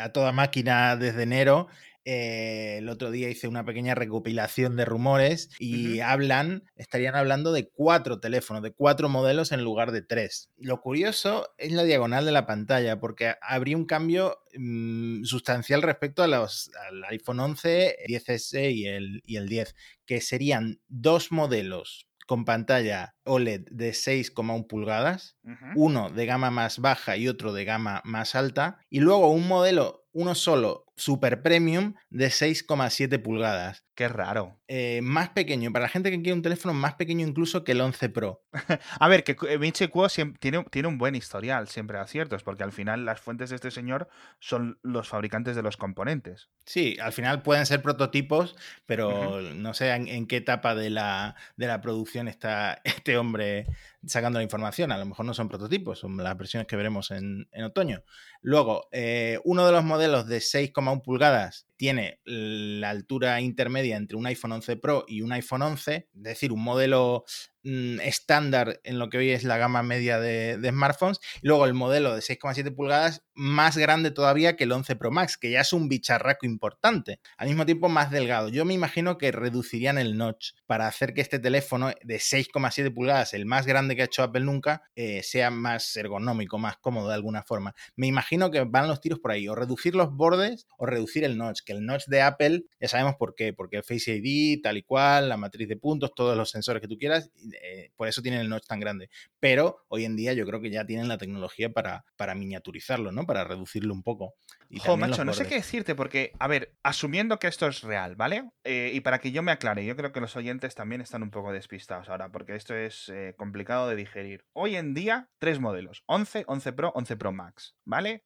a 0.00 0.12
toda 0.12 0.32
máquina 0.32 0.96
desde 0.96 1.24
enero 1.24 1.68
eh, 2.10 2.78
el 2.78 2.88
otro 2.88 3.10
día 3.10 3.28
hice 3.28 3.48
una 3.48 3.66
pequeña 3.66 3.94
recopilación 3.94 4.76
de 4.76 4.86
rumores 4.86 5.50
y 5.58 6.00
hablan, 6.00 6.64
estarían 6.74 7.14
hablando 7.14 7.52
de 7.52 7.68
cuatro 7.68 8.18
teléfonos, 8.18 8.62
de 8.62 8.72
cuatro 8.72 9.10
modelos 9.10 9.52
en 9.52 9.62
lugar 9.62 9.92
de 9.92 10.00
tres. 10.00 10.50
Lo 10.56 10.80
curioso 10.80 11.50
es 11.58 11.70
la 11.70 11.84
diagonal 11.84 12.24
de 12.24 12.32
la 12.32 12.46
pantalla, 12.46 12.98
porque 12.98 13.34
habría 13.42 13.76
un 13.76 13.84
cambio 13.84 14.38
mm, 14.56 15.24
sustancial 15.24 15.82
respecto 15.82 16.22
a 16.22 16.28
los, 16.28 16.70
al 16.88 17.04
iPhone 17.10 17.40
11, 17.40 17.96
10S 18.08 18.72
y 18.72 18.86
el, 18.86 19.22
y 19.26 19.36
el 19.36 19.46
10, 19.46 19.76
que 20.06 20.22
serían 20.22 20.80
dos 20.88 21.30
modelos 21.30 22.08
con 22.26 22.46
pantalla 22.46 23.16
OLED 23.24 23.66
de 23.70 23.90
6,1 23.90 24.66
pulgadas, 24.66 25.36
uno 25.76 26.08
de 26.08 26.24
gama 26.24 26.50
más 26.50 26.78
baja 26.78 27.18
y 27.18 27.28
otro 27.28 27.52
de 27.52 27.66
gama 27.66 28.00
más 28.04 28.34
alta, 28.34 28.78
y 28.88 29.00
luego 29.00 29.30
un 29.30 29.46
modelo, 29.46 30.06
uno 30.12 30.34
solo 30.34 30.87
super 30.98 31.42
premium 31.42 31.94
de 32.10 32.28
6,7 32.28 33.22
pulgadas. 33.22 33.84
Qué 33.94 34.06
raro. 34.06 34.60
Eh, 34.68 35.00
más 35.02 35.30
pequeño, 35.30 35.72
para 35.72 35.84
la 35.84 35.88
gente 35.88 36.12
que 36.12 36.18
quiere 36.18 36.34
un 36.34 36.42
teléfono 36.42 36.72
más 36.72 36.94
pequeño 36.94 37.26
incluso 37.26 37.64
que 37.64 37.72
el 37.72 37.80
11 37.80 38.10
Pro. 38.10 38.44
a 39.00 39.08
ver, 39.08 39.24
que 39.24 39.36
eh, 39.48 39.58
Michi 39.58 39.88
Kuo 39.88 40.06
tiene, 40.38 40.64
tiene 40.70 40.86
un 40.86 40.98
buen 40.98 41.16
historial, 41.16 41.66
siempre 41.66 41.98
aciertos, 41.98 42.44
porque 42.44 42.62
al 42.62 42.70
final 42.70 43.04
las 43.04 43.20
fuentes 43.20 43.50
de 43.50 43.56
este 43.56 43.72
señor 43.72 44.08
son 44.38 44.78
los 44.82 45.08
fabricantes 45.08 45.56
de 45.56 45.62
los 45.62 45.76
componentes. 45.76 46.48
Sí, 46.64 46.96
al 47.00 47.12
final 47.12 47.42
pueden 47.42 47.66
ser 47.66 47.82
prototipos, 47.82 48.54
pero 48.86 49.40
no 49.40 49.74
sé 49.74 49.90
en, 49.90 50.26
qué 50.28 50.36
etapa 50.36 50.76
de 50.76 50.90
la, 50.90 51.34
de 51.56 51.66
la 51.66 51.80
producción 51.80 52.28
está 52.28 52.80
este 52.84 53.16
hombre 53.16 53.66
sacando 54.06 54.38
la 54.38 54.44
información. 54.44 54.92
A 54.92 54.98
lo 54.98 55.06
mejor 55.06 55.26
no 55.26 55.34
son 55.34 55.48
prototipos, 55.48 55.98
son 55.98 56.16
las 56.18 56.36
versiones 56.36 56.68
que 56.68 56.76
veremos 56.76 57.10
en, 57.10 57.48
otoño. 57.64 58.04
Luego, 58.42 58.88
eh, 58.92 59.40
uno 59.44 59.66
de 59.66 59.72
los 59.72 59.82
modelos 59.82 60.28
de 60.28 60.40
6,1 60.88 61.02
pulgadas 61.02 61.67
tiene 61.78 62.20
la 62.24 62.90
altura 62.90 63.40
intermedia 63.40 63.96
entre 63.96 64.18
un 64.18 64.26
iPhone 64.26 64.52
11 64.52 64.76
Pro 64.76 65.04
y 65.08 65.22
un 65.22 65.32
iPhone 65.32 65.62
11, 65.62 65.94
es 65.94 66.22
decir, 66.22 66.52
un 66.52 66.62
modelo 66.62 67.24
Mm, 67.64 68.00
estándar 68.00 68.80
en 68.82 68.98
lo 68.98 69.10
que 69.10 69.18
hoy 69.18 69.30
es 69.30 69.44
la 69.44 69.58
gama 69.58 69.82
media 69.82 70.18
de, 70.18 70.58
smartphones. 70.70 71.18
Luego 71.42 71.66
el 71.66 71.74
modelo 71.74 72.14
de 72.14 72.22
6,7 72.22 72.74
pulgadas 72.74 73.24
más 73.34 73.76
grande 73.76 74.10
todavía 74.10 74.56
que 74.56 74.64
el 74.64 74.72
11 74.72 74.96
Pro 74.96 75.10
Max, 75.10 75.36
que 75.36 75.50
ya 75.50 75.60
es 75.60 75.74
un 75.74 75.88
bicharraco 75.88 76.46
importante. 76.46 77.20
Al 77.36 77.48
mismo 77.48 77.66
tiempo 77.66 77.90
más 77.90 78.10
delgado. 78.10 78.48
Yo 78.48 78.64
me 78.64 78.72
imagino 78.74 79.18
que 79.18 79.32
reducirían 79.32 79.98
el 79.98 80.16
notch 80.16 80.52
para 80.66 80.86
hacer 80.86 81.12
que 81.12 81.20
este 81.20 81.40
teléfono 81.40 81.92
de 82.02 82.16
6,7 82.18 82.94
pulgadas, 82.94 83.34
el 83.34 83.44
más 83.44 83.66
grande 83.66 83.96
que 83.96 84.02
ha 84.02 84.06
hecho 84.06 84.22
Apple 84.22 84.44
nunca, 84.44 84.82
eh, 84.94 85.22
sea 85.22 85.50
más 85.50 85.94
ergonómico, 85.96 86.58
más 86.58 86.78
cómodo 86.78 87.08
de 87.08 87.14
alguna 87.14 87.42
forma. 87.42 87.74
Me 87.96 88.06
imagino 88.06 88.50
que 88.50 88.64
van 88.64 88.88
los 88.88 89.00
tiros 89.02 89.18
por 89.18 89.32
ahí. 89.32 89.46
O 89.46 89.54
reducir 89.54 89.94
los 89.94 90.10
bordes 90.10 90.66
o 90.78 90.86
reducir 90.86 91.24
el 91.24 91.36
notch. 91.36 91.62
Que 91.68 91.74
el 91.74 91.84
notch 91.84 92.06
de 92.06 92.22
Apple, 92.22 92.64
ya 92.80 92.88
sabemos 92.88 93.16
por 93.16 93.34
qué. 93.34 93.52
Porque 93.52 93.76
el 93.76 93.82
Face 93.82 94.16
ID, 94.16 94.62
tal 94.62 94.78
y 94.78 94.82
cual, 94.82 95.28
la 95.28 95.36
matriz 95.36 95.68
de 95.68 95.76
puntos, 95.76 96.14
todos 96.14 96.34
los 96.34 96.48
sensores 96.48 96.80
que 96.80 96.88
tú 96.88 96.96
quieras, 96.96 97.30
eh, 97.62 97.90
por 97.94 98.08
eso 98.08 98.22
tienen 98.22 98.40
el 98.40 98.48
notch 98.48 98.64
tan 98.66 98.80
grande. 98.80 99.10
Pero 99.38 99.84
hoy 99.88 100.06
en 100.06 100.16
día 100.16 100.32
yo 100.32 100.46
creo 100.46 100.62
que 100.62 100.70
ya 100.70 100.86
tienen 100.86 101.08
la 101.08 101.18
tecnología 101.18 101.70
para, 101.70 102.06
para 102.16 102.34
miniaturizarlo, 102.34 103.12
¿no? 103.12 103.26
Para 103.26 103.44
reducirlo 103.44 103.92
un 103.92 104.02
poco. 104.02 104.34
Y 104.70 104.80
macho, 104.96 105.24
no 105.24 105.32
sé 105.32 105.46
qué 105.46 105.56
decirte, 105.56 105.94
porque, 105.94 106.32
a 106.38 106.46
ver, 106.46 106.74
asumiendo 106.82 107.38
que 107.38 107.46
esto 107.46 107.66
es 107.66 107.82
real, 107.82 108.16
¿vale? 108.16 108.50
Eh, 108.64 108.90
y 108.92 109.00
para 109.00 109.18
que 109.18 109.30
yo 109.30 109.42
me 109.42 109.52
aclare, 109.52 109.84
yo 109.84 109.96
creo 109.96 110.12
que 110.12 110.20
los 110.20 110.36
oyentes 110.36 110.74
también 110.74 111.00
están 111.00 111.22
un 111.22 111.30
poco 111.30 111.52
despistados 111.52 112.08
ahora, 112.08 112.30
porque 112.30 112.54
esto 112.54 112.74
es 112.74 113.08
eh, 113.08 113.34
complicado 113.38 113.88
de 113.88 113.96
digerir. 113.96 114.44
Hoy 114.52 114.76
en 114.76 114.92
día, 114.92 115.30
tres 115.38 115.58
modelos: 115.58 116.02
11, 116.06 116.44
11 116.46 116.72
Pro, 116.74 116.92
11 116.94 117.16
Pro 117.16 117.32
Max, 117.32 117.76
¿vale? 117.84 118.24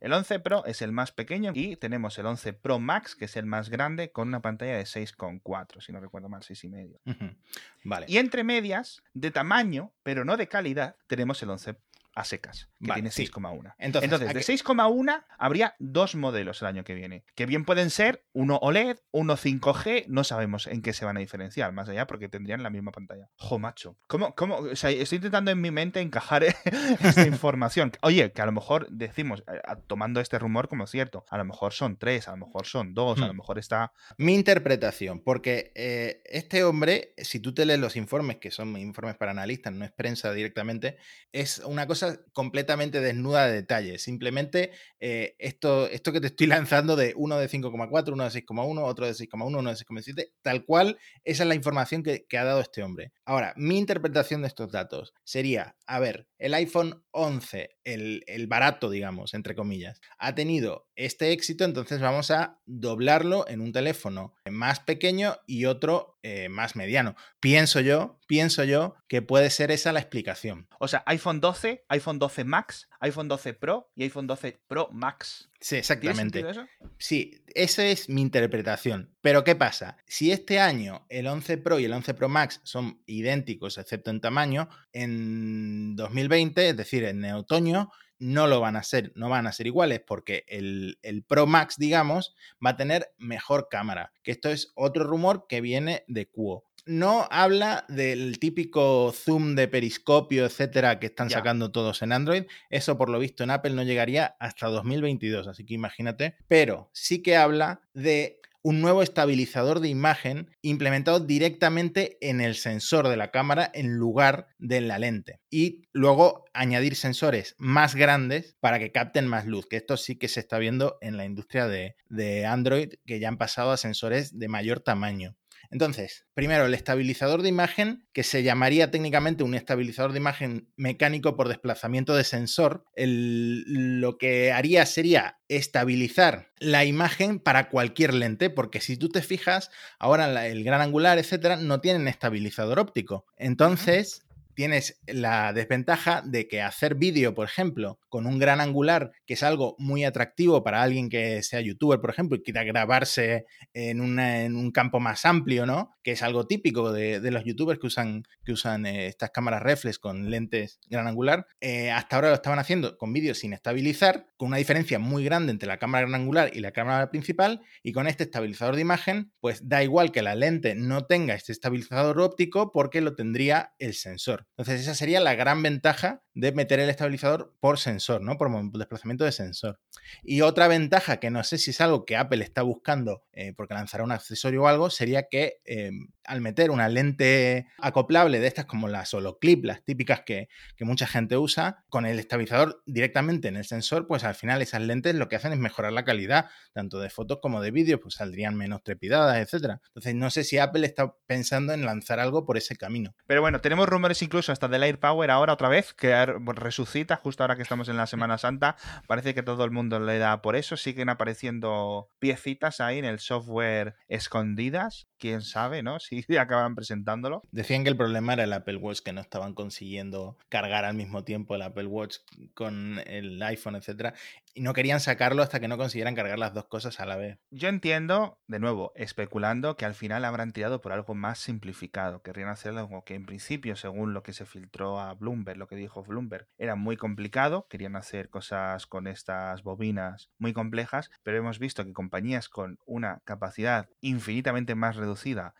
El 0.00 0.12
11 0.12 0.40
Pro 0.40 0.64
es 0.66 0.82
el 0.82 0.92
más 0.92 1.12
pequeño 1.12 1.52
y 1.54 1.76
tenemos 1.76 2.18
el 2.18 2.26
11 2.26 2.52
Pro 2.52 2.77
Max, 2.80 3.14
que 3.14 3.26
es 3.26 3.36
el 3.36 3.46
más 3.46 3.70
grande, 3.70 4.10
con 4.10 4.28
una 4.28 4.40
pantalla 4.40 4.76
de 4.76 4.84
6,4, 4.84 5.80
si 5.80 5.92
no 5.92 6.00
recuerdo 6.00 6.28
mal, 6.28 6.42
6,5. 6.42 7.36
Vale. 7.84 8.06
Y 8.08 8.18
entre 8.18 8.44
medias, 8.44 9.02
de 9.14 9.30
tamaño, 9.30 9.92
pero 10.02 10.24
no 10.24 10.36
de 10.36 10.48
calidad, 10.48 10.96
tenemos 11.06 11.42
el 11.42 11.50
11 11.50 11.76
a 12.18 12.24
secas, 12.24 12.68
que 12.80 12.92
tiene 12.92 13.10
6,1. 13.10 13.74
Entonces, 13.78 14.10
de 14.10 14.40
6,1 14.40 15.24
habría 15.38 15.76
dos 15.78 16.16
modelos 16.16 16.60
el 16.62 16.68
año 16.68 16.82
que 16.82 16.94
viene, 16.94 17.24
que 17.36 17.46
bien 17.46 17.64
pueden 17.64 17.90
ser 17.90 18.24
uno 18.32 18.56
OLED, 18.56 18.98
uno 19.12 19.36
5G, 19.36 20.06
no 20.08 20.24
sabemos 20.24 20.66
en 20.66 20.82
qué 20.82 20.92
se 20.92 21.04
van 21.04 21.16
a 21.16 21.20
diferenciar, 21.20 21.72
más 21.72 21.88
allá 21.88 22.08
porque 22.08 22.28
tendrían 22.28 22.64
la 22.64 22.70
misma 22.70 22.90
pantalla. 22.90 23.30
Jo, 23.36 23.60
macho. 23.60 23.96
¿Cómo, 24.08 24.34
cómo? 24.34 24.66
estoy 24.66 25.16
intentando 25.16 25.52
en 25.52 25.60
mi 25.60 25.70
mente 25.70 26.00
encajar 26.00 26.42
esta 27.00 27.22
información. 27.26 27.92
Oye, 28.02 28.32
que 28.32 28.42
a 28.42 28.46
lo 28.46 28.52
mejor 28.52 28.88
decimos, 28.90 29.44
eh, 29.46 29.60
tomando 29.86 30.20
este 30.20 30.40
rumor 30.40 30.68
como 30.68 30.88
cierto, 30.88 31.24
a 31.30 31.38
lo 31.38 31.44
mejor 31.44 31.72
son 31.72 31.98
tres, 31.98 32.26
a 32.26 32.32
lo 32.32 32.38
mejor 32.38 32.66
son 32.66 32.94
dos, 32.94 33.18
a 33.18 33.28
lo 33.28 33.32
hmm. 33.32 33.36
mejor 33.36 33.58
está... 33.60 33.92
Mi 34.16 34.34
interpretación, 34.34 35.20
porque 35.20 35.70
eh, 35.76 36.20
este 36.24 36.64
hombre, 36.64 37.14
si 37.18 37.38
tú 37.38 37.54
te 37.54 37.64
lees 37.64 37.78
los 37.78 37.94
informes, 37.94 38.38
que 38.38 38.50
son 38.50 38.76
informes 38.76 39.16
para 39.16 39.30
analistas, 39.30 39.72
no 39.72 39.84
es 39.84 39.92
prensa 39.92 40.32
directamente, 40.32 40.96
es 41.30 41.58
una 41.58 41.86
cosa 41.86 42.07
completamente 42.32 43.00
desnuda 43.00 43.46
de 43.46 43.54
detalles. 43.54 44.02
Simplemente 44.02 44.72
eh, 45.00 45.36
esto, 45.38 45.88
esto 45.88 46.12
que 46.12 46.20
te 46.20 46.28
estoy 46.28 46.46
lanzando 46.48 46.96
de 46.96 47.14
uno 47.16 47.38
de 47.38 47.48
5,4, 47.48 48.12
uno 48.12 48.24
de 48.24 48.30
6,1, 48.30 48.82
otro 48.84 49.06
de 49.06 49.12
6,1, 49.12 49.46
uno 49.46 49.70
de 49.70 49.76
6,7, 49.76 50.32
tal 50.42 50.64
cual, 50.64 50.98
esa 51.24 51.42
es 51.42 51.48
la 51.48 51.54
información 51.54 52.02
que, 52.02 52.26
ha 52.38 52.44
dado 52.44 52.60
este 52.60 52.82
hombre. 52.82 53.12
Ahora, 53.24 53.52
mi 53.56 53.78
interpretación 53.78 54.42
de 54.42 54.48
estos 54.48 54.70
datos 54.70 55.12
sería, 55.24 55.76
a 55.86 55.98
ver, 55.98 56.28
el 56.38 56.54
iPhone 56.54 57.02
11, 57.10 57.70
el, 57.84 58.22
el 58.26 58.46
barato, 58.46 58.90
digamos, 58.90 59.34
entre 59.34 59.56
comillas, 59.56 60.00
ha 60.18 60.34
tenido 60.34 60.88
este 60.94 61.32
éxito, 61.32 61.64
entonces 61.64 62.00
vamos 62.00 62.30
a 62.30 62.60
doblarlo 62.66 63.48
en 63.48 63.60
un 63.60 63.72
teléfono 63.72 64.34
más 64.50 64.80
pequeño 64.80 65.36
y 65.46 65.64
otro 65.64 66.18
eh, 66.22 66.48
más 66.48 66.76
mediano. 66.76 67.14
Pienso 67.40 67.80
yo, 67.80 68.18
pienso 68.26 68.64
yo 68.64 68.96
que 69.08 69.22
puede 69.22 69.50
ser 69.50 69.70
esa 69.70 69.92
la 69.92 70.00
explicación. 70.00 70.68
O 70.80 70.88
sea, 70.88 71.02
iPhone 71.06 71.40
12, 71.40 71.84
iPhone 71.88 72.18
12 72.18 72.44
Max, 72.44 72.88
iPhone 73.00 73.28
12 73.28 73.54
Pro 73.54 73.90
y 73.94 74.04
iPhone 74.04 74.26
12 74.26 74.60
Pro 74.66 74.88
Max. 74.92 75.50
Sí, 75.60 75.76
exactamente. 75.76 76.48
Eso? 76.48 76.66
Sí, 76.98 77.42
esa 77.54 77.84
es 77.86 78.08
mi 78.08 78.22
interpretación. 78.22 79.14
Pero 79.20 79.44
¿qué 79.44 79.56
pasa? 79.56 79.96
Si 80.06 80.30
este 80.30 80.60
año 80.60 81.06
el 81.08 81.26
11 81.26 81.58
Pro 81.58 81.78
y 81.78 81.84
el 81.84 81.92
11 81.92 82.14
Pro 82.14 82.28
Max 82.28 82.60
son 82.64 83.02
idénticos, 83.06 83.78
excepto 83.78 84.10
en 84.10 84.20
tamaño, 84.20 84.68
en 84.92 85.96
2020, 85.96 86.70
es 86.70 86.76
decir, 86.76 87.04
en 87.04 87.24
otoño, 87.24 87.90
no 88.18 88.46
lo 88.46 88.60
van 88.60 88.76
a 88.76 88.82
ser, 88.82 89.12
no 89.14 89.28
van 89.28 89.46
a 89.46 89.52
ser 89.52 89.66
iguales 89.66 90.00
porque 90.06 90.44
el, 90.48 91.24
Pro 91.26 91.46
Max, 91.46 91.76
digamos, 91.78 92.34
va 92.64 92.70
a 92.70 92.76
tener 92.76 93.12
mejor 93.16 93.68
cámara. 93.70 94.12
Que 94.22 94.32
esto 94.32 94.50
es 94.50 94.72
otro 94.74 95.04
rumor 95.04 95.46
que 95.48 95.60
viene 95.60 96.04
de 96.08 96.28
Cuo. 96.28 96.67
No 96.88 97.28
habla 97.30 97.84
del 97.88 98.38
típico 98.38 99.12
zoom 99.12 99.54
de 99.54 99.68
periscopio, 99.68 100.46
etcétera, 100.46 100.98
que 100.98 101.06
están 101.06 101.28
sacando 101.28 101.70
todos 101.70 102.00
en 102.00 102.12
Android. 102.12 102.44
Eso, 102.70 102.96
por 102.96 103.10
lo 103.10 103.18
visto, 103.18 103.44
en 103.44 103.50
Apple 103.50 103.74
no 103.74 103.82
llegaría 103.82 104.36
hasta 104.40 104.68
2022, 104.68 105.48
así 105.48 105.66
que 105.66 105.74
imagínate. 105.74 106.36
Pero 106.48 106.88
sí 106.94 107.22
que 107.22 107.36
habla 107.36 107.82
de 107.92 108.40
un 108.62 108.80
nuevo 108.80 109.02
estabilizador 109.02 109.80
de 109.80 109.88
imagen 109.88 110.50
implementado 110.62 111.20
directamente 111.20 112.18
en 112.20 112.40
el 112.40 112.54
sensor 112.54 113.08
de 113.08 113.16
la 113.16 113.30
cámara 113.30 113.70
en 113.72 113.96
lugar 113.96 114.48
de 114.58 114.80
la 114.80 114.98
lente. 114.98 115.40
Y 115.50 115.82
luego 115.92 116.44
añadir 116.54 116.96
sensores 116.96 117.54
más 117.58 117.94
grandes 117.94 118.56
para 118.60 118.78
que 118.78 118.92
capten 118.92 119.26
más 119.26 119.46
luz, 119.46 119.66
que 119.66 119.76
esto 119.76 119.96
sí 119.96 120.16
que 120.16 120.28
se 120.28 120.40
está 120.40 120.58
viendo 120.58 120.98
en 121.00 121.16
la 121.16 121.24
industria 121.24 121.66
de, 121.66 121.96
de 122.08 122.46
Android, 122.46 122.94
que 123.06 123.20
ya 123.20 123.28
han 123.28 123.38
pasado 123.38 123.70
a 123.72 123.76
sensores 123.76 124.38
de 124.38 124.48
mayor 124.48 124.80
tamaño. 124.80 125.36
Entonces, 125.70 126.26
primero, 126.34 126.66
el 126.66 126.74
estabilizador 126.74 127.42
de 127.42 127.50
imagen, 127.50 128.06
que 128.12 128.22
se 128.22 128.42
llamaría 128.42 128.90
técnicamente 128.90 129.44
un 129.44 129.54
estabilizador 129.54 130.12
de 130.12 130.18
imagen 130.18 130.72
mecánico 130.76 131.36
por 131.36 131.48
desplazamiento 131.48 132.16
de 132.16 132.24
sensor, 132.24 132.84
lo 132.96 134.16
que 134.18 134.52
haría 134.52 134.86
sería 134.86 135.38
estabilizar 135.48 136.52
la 136.58 136.84
imagen 136.84 137.38
para 137.38 137.68
cualquier 137.68 138.14
lente, 138.14 138.50
porque 138.50 138.80
si 138.80 138.96
tú 138.96 139.08
te 139.10 139.22
fijas, 139.22 139.70
ahora 139.98 140.46
el 140.46 140.64
gran 140.64 140.80
angular, 140.80 141.18
etcétera, 141.18 141.56
no 141.56 141.80
tienen 141.80 142.08
estabilizador 142.08 142.78
óptico. 142.78 143.26
Entonces, 143.36 144.22
tienes 144.58 145.00
la 145.06 145.52
desventaja 145.52 146.20
de 146.20 146.48
que 146.48 146.62
hacer 146.62 146.96
vídeo, 146.96 147.32
por 147.32 147.46
ejemplo, 147.46 148.00
con 148.08 148.26
un 148.26 148.40
gran 148.40 148.60
angular, 148.60 149.12
que 149.24 149.34
es 149.34 149.44
algo 149.44 149.76
muy 149.78 150.02
atractivo 150.02 150.64
para 150.64 150.82
alguien 150.82 151.08
que 151.08 151.44
sea 151.44 151.60
youtuber, 151.60 152.00
por 152.00 152.10
ejemplo, 152.10 152.36
y 152.36 152.42
quiera 152.42 152.64
grabarse 152.64 153.46
en, 153.72 154.00
un 154.00 154.72
campo 154.72 154.98
más 154.98 155.24
amplio, 155.24 155.64
¿no? 155.64 155.94
Que 156.02 156.10
es 156.10 156.24
algo 156.24 156.48
típico 156.48 156.92
de, 156.92 157.20
los 157.30 157.44
youtubers 157.44 157.78
que 157.78 157.86
usan, 157.86 158.84
eh, 158.84 159.06
estas 159.06 159.30
cámaras 159.30 159.62
reflex 159.62 160.00
con 160.00 160.28
lentes 160.28 160.80
gran 160.88 161.06
angular. 161.06 161.46
Eh, 161.60 161.92
hasta 161.92 162.16
ahora 162.16 162.30
lo 162.30 162.34
estaban 162.34 162.58
haciendo 162.58 162.98
con 162.98 163.12
vídeo 163.12 163.36
sin 163.36 163.52
estabilizar, 163.52 164.26
con 164.36 164.48
una 164.48 164.56
diferencia 164.56 164.98
muy 164.98 165.22
grande 165.22 165.52
entre 165.52 165.68
la 165.68 165.78
cámara 165.78 166.08
gran 166.08 166.20
angular 166.20 166.50
y 166.52 166.58
la 166.58 166.72
cámara 166.72 167.12
principal, 167.12 167.60
y 167.84 167.92
con 167.92 168.08
este 168.08 168.24
estabilizador 168.24 168.74
de 168.74 168.82
imagen, 168.82 169.30
pues 169.38 169.68
da 169.68 169.84
igual 169.84 170.10
que 170.10 170.22
la 170.22 170.34
lente 170.34 170.74
no 170.74 171.06
tenga 171.06 171.34
este 171.34 171.52
estabilizador 171.52 172.20
óptico 172.20 172.72
porque 172.72 173.00
lo 173.00 173.14
tendría 173.14 173.74
el 173.78 173.94
sensor. 173.94 174.47
Entonces 174.56 174.80
esa 174.80 174.94
sería 174.94 175.20
la 175.20 175.34
gran 175.34 175.62
ventaja 175.62 176.22
de 176.34 176.52
meter 176.52 176.78
el 176.78 176.88
estabilizador 176.88 177.54
por 177.60 177.78
sensor, 177.78 178.22
¿no? 178.22 178.36
Por 178.36 178.48
desplazamiento 178.72 179.24
de 179.24 179.32
sensor. 179.32 179.80
Y 180.22 180.40
otra 180.40 180.68
ventaja, 180.68 181.18
que 181.18 181.30
no 181.30 181.42
sé 181.42 181.58
si 181.58 181.70
es 181.70 181.80
algo 181.80 182.04
que 182.04 182.16
Apple 182.16 182.44
está 182.44 182.62
buscando 182.62 183.24
eh, 183.32 183.52
porque 183.56 183.74
lanzará 183.74 184.04
un 184.04 184.12
accesorio 184.12 184.62
o 184.62 184.68
algo, 184.68 184.90
sería 184.90 185.28
que 185.28 185.60
em, 185.64 186.08
al 186.24 186.40
meter 186.40 186.70
una 186.70 186.88
lente 186.88 187.66
acoplable 187.78 188.38
de 188.38 188.46
estas 188.46 188.66
como 188.66 188.86
las 188.86 189.14
clip, 189.40 189.64
las 189.64 189.84
típicas 189.84 190.22
que, 190.24 190.48
que, 190.76 190.84
mucha 190.84 191.06
gente 191.06 191.36
usa, 191.36 191.84
con 191.88 192.06
el 192.06 192.18
estabilizador 192.18 192.82
directamente 192.86 193.48
en 193.48 193.56
el 193.56 193.64
sensor, 193.64 194.06
pues 194.06 194.24
al 194.24 194.34
final 194.34 194.62
esas 194.62 194.82
lentes 194.82 195.14
lo 195.14 195.28
que 195.28 195.36
hacen 195.36 195.52
es 195.52 195.58
mejorar 195.58 195.92
la 195.92 196.04
calidad, 196.04 196.46
tanto 196.72 197.00
de 197.00 197.10
fotos 197.10 197.38
como 197.42 197.60
de 197.60 197.70
vídeos, 197.70 198.00
pues 198.00 198.14
saldrían 198.14 198.56
menos 198.56 198.82
trepidadas, 198.82 199.38
etc. 199.38 199.78
Entonces 199.88 200.14
no 200.14 200.30
sé 200.30 200.44
si 200.44 200.58
Apple 200.58 200.86
está 200.86 201.14
pensando 201.26 201.72
en 201.72 201.84
lanzar 201.84 202.20
algo 202.20 202.44
por 202.44 202.56
ese 202.56 202.76
camino. 202.76 203.14
Pero 203.26 203.40
bueno, 203.40 203.60
tenemos 203.60 203.88
rumores 203.88 204.22
incluso 204.22 204.37
hasta 204.48 204.68
del 204.68 204.84
Air 204.84 205.00
Power 205.00 205.30
ahora 205.30 205.52
otra 205.52 205.68
vez, 205.68 205.92
que 205.92 206.14
resucita 206.54 207.16
justo 207.16 207.42
ahora 207.42 207.56
que 207.56 207.62
estamos 207.62 207.88
en 207.88 207.96
la 207.96 208.06
Semana 208.06 208.38
Santa. 208.38 208.76
Parece 209.08 209.34
que 209.34 209.42
todo 209.42 209.64
el 209.64 209.72
mundo 209.72 209.98
le 209.98 210.18
da 210.18 210.40
por 210.40 210.54
eso. 210.54 210.76
Siguen 210.76 211.08
apareciendo 211.08 212.10
piecitas 212.20 212.80
ahí 212.80 212.98
en 212.98 213.04
el 213.04 213.18
software 213.18 213.96
escondidas. 214.06 215.08
Quién 215.18 215.42
sabe, 215.42 215.82
¿no? 215.82 215.98
Si 216.08 216.36
acaban 216.36 216.74
presentándolo. 216.74 217.42
Decían 217.50 217.84
que 217.84 217.90
el 217.90 217.96
problema 217.96 218.32
era 218.34 218.44
el 218.44 218.52
Apple 218.52 218.76
Watch, 218.76 219.00
que 219.00 219.12
no 219.12 219.20
estaban 219.20 219.54
consiguiendo 219.54 220.36
cargar 220.48 220.84
al 220.84 220.94
mismo 220.94 221.24
tiempo 221.24 221.54
el 221.54 221.62
Apple 221.62 221.86
Watch 221.86 222.18
con 222.54 223.00
el 223.06 223.42
iPhone, 223.42 223.76
etcétera, 223.76 224.14
y 224.54 224.60
no 224.60 224.72
querían 224.72 225.00
sacarlo 225.00 225.42
hasta 225.42 225.60
que 225.60 225.68
no 225.68 225.78
consiguieran 225.78 226.14
cargar 226.14 226.38
las 226.38 226.54
dos 226.54 226.64
cosas 226.66 227.00
a 227.00 227.06
la 227.06 227.16
vez. 227.16 227.38
Yo 227.50 227.68
entiendo, 227.68 228.38
de 228.48 228.58
nuevo, 228.58 228.92
especulando 228.96 229.76
que 229.76 229.84
al 229.84 229.94
final 229.94 230.24
habrán 230.24 230.52
tirado 230.52 230.80
por 230.80 230.92
algo 230.92 231.14
más 231.14 231.38
simplificado. 231.38 232.22
Querrían 232.22 232.48
hacer 232.48 232.76
algo 232.76 233.04
que 233.04 233.14
en 233.14 233.26
principio, 233.26 233.76
según 233.76 234.14
lo 234.14 234.22
que 234.22 234.32
se 234.32 234.46
filtró 234.46 235.00
a 235.00 235.14
Bloomberg, 235.14 235.58
lo 235.58 235.68
que 235.68 235.76
dijo 235.76 236.02
Bloomberg, 236.02 236.48
era 236.58 236.74
muy 236.74 236.96
complicado. 236.96 237.66
Querían 237.70 237.96
hacer 237.96 238.30
cosas 238.30 238.86
con 238.86 239.06
estas 239.06 239.62
bobinas 239.62 240.30
muy 240.38 240.52
complejas, 240.52 241.10
pero 241.22 241.38
hemos 241.38 241.58
visto 241.58 241.84
que 241.84 241.92
compañías 241.92 242.48
con 242.48 242.78
una 242.84 243.20
capacidad 243.24 243.88
infinitamente 244.00 244.74
más 244.74 244.96
reducida 244.96 245.07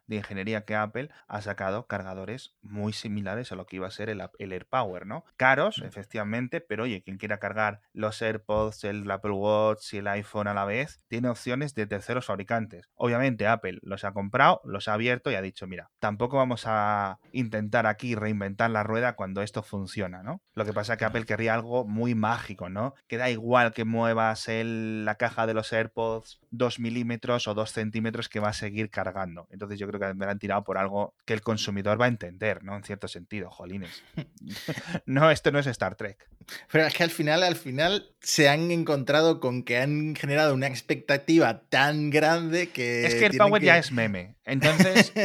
de 0.06 0.16
ingeniería 0.16 0.64
que 0.64 0.74
Apple 0.74 1.11
ha 1.26 1.40
sacado 1.40 1.87
cargadores 1.87 2.54
muy 2.62 2.92
similares 2.92 3.52
a 3.52 3.56
lo 3.56 3.66
que 3.66 3.76
iba 3.76 3.87
a 3.87 3.90
ser 3.90 4.08
el, 4.11 4.22
el 4.38 4.52
AirPower, 4.52 5.06
¿no? 5.06 5.24
Caros, 5.37 5.80
mm. 5.80 5.84
efectivamente, 5.84 6.61
pero 6.61 6.84
oye, 6.84 7.02
quien 7.02 7.18
quiera 7.18 7.38
cargar 7.38 7.80
los 7.92 8.20
AirPods, 8.20 8.84
el 8.84 9.11
Apple 9.11 9.32
Watch 9.32 9.94
y 9.94 9.98
el 9.98 10.08
iPhone 10.08 10.48
a 10.48 10.54
la 10.54 10.64
vez, 10.64 11.00
tiene 11.08 11.28
opciones 11.28 11.74
de 11.74 11.87
terceros 11.87 12.26
fabricantes. 12.26 12.88
Obviamente 12.94 13.46
Apple 13.46 13.78
los 13.82 14.04
ha 14.04 14.12
comprado, 14.12 14.61
los 14.64 14.88
ha 14.88 14.94
abierto 14.94 15.30
y 15.30 15.34
ha 15.34 15.42
dicho, 15.42 15.66
mira, 15.66 15.90
tampoco 15.98 16.37
vamos 16.37 16.64
a 16.66 17.18
intentar 17.32 17.87
aquí 17.87 18.14
reinventar 18.14 18.70
la 18.70 18.82
rueda 18.82 19.16
cuando 19.16 19.42
esto 19.42 19.62
funciona, 19.62 20.22
¿no? 20.22 20.42
Lo 20.54 20.64
que 20.64 20.72
pasa 20.72 20.94
es 20.94 20.98
que 20.98 21.04
Apple 21.04 21.24
querría 21.24 21.54
algo 21.54 21.84
muy 21.84 22.14
mágico, 22.14 22.68
¿no? 22.68 22.94
Que 23.06 23.16
da 23.16 23.30
igual 23.30 23.72
que 23.72 23.84
muevas 23.84 24.48
el, 24.48 25.04
la 25.04 25.16
caja 25.16 25.46
de 25.46 25.54
los 25.54 25.72
AirPods 25.72 26.40
2 26.50 26.80
milímetros 26.80 27.46
o 27.48 27.54
2 27.54 27.70
centímetros 27.70 28.28
que 28.28 28.40
va 28.40 28.48
a 28.48 28.52
seguir 28.52 28.90
cargando. 28.90 29.38
Entonces 29.51 29.79
yo 29.79 29.87
creo 29.87 30.01
que 30.01 30.14
me 30.14 30.27
han 30.27 30.38
tirado 30.38 30.64
por 30.64 30.79
algo 30.79 31.14
que 31.24 31.35
el 31.35 31.42
consumidor 31.42 32.01
va 32.01 32.07
a 32.07 32.09
entender, 32.09 32.64
¿no? 32.64 32.77
En 32.77 32.83
cierto 32.83 33.09
sentido, 33.09 33.51
jolines. 33.51 34.03
no, 35.07 35.31
esto 35.31 35.53
no 35.53 35.59
es 35.59 35.66
Star 35.66 35.94
Trek. 35.94 36.29
Pero 36.72 36.87
es 36.87 36.94
que 36.94 37.03
al 37.03 37.11
final, 37.11 37.42
al 37.42 37.57
final 37.57 38.11
se 38.20 38.48
han 38.48 38.70
encontrado 38.70 39.40
con 39.40 39.62
que 39.62 39.79
han 39.79 40.14
generado 40.16 40.55
una 40.55 40.66
expectativa 40.66 41.61
tan 41.68 42.11
grande 42.11 42.70
que. 42.70 43.07
Es 43.07 43.14
que 43.14 43.27
AirPower 43.27 43.62
ya 43.62 43.79
es 43.79 43.92
meme. 43.92 44.37
Entonces. 44.48 45.12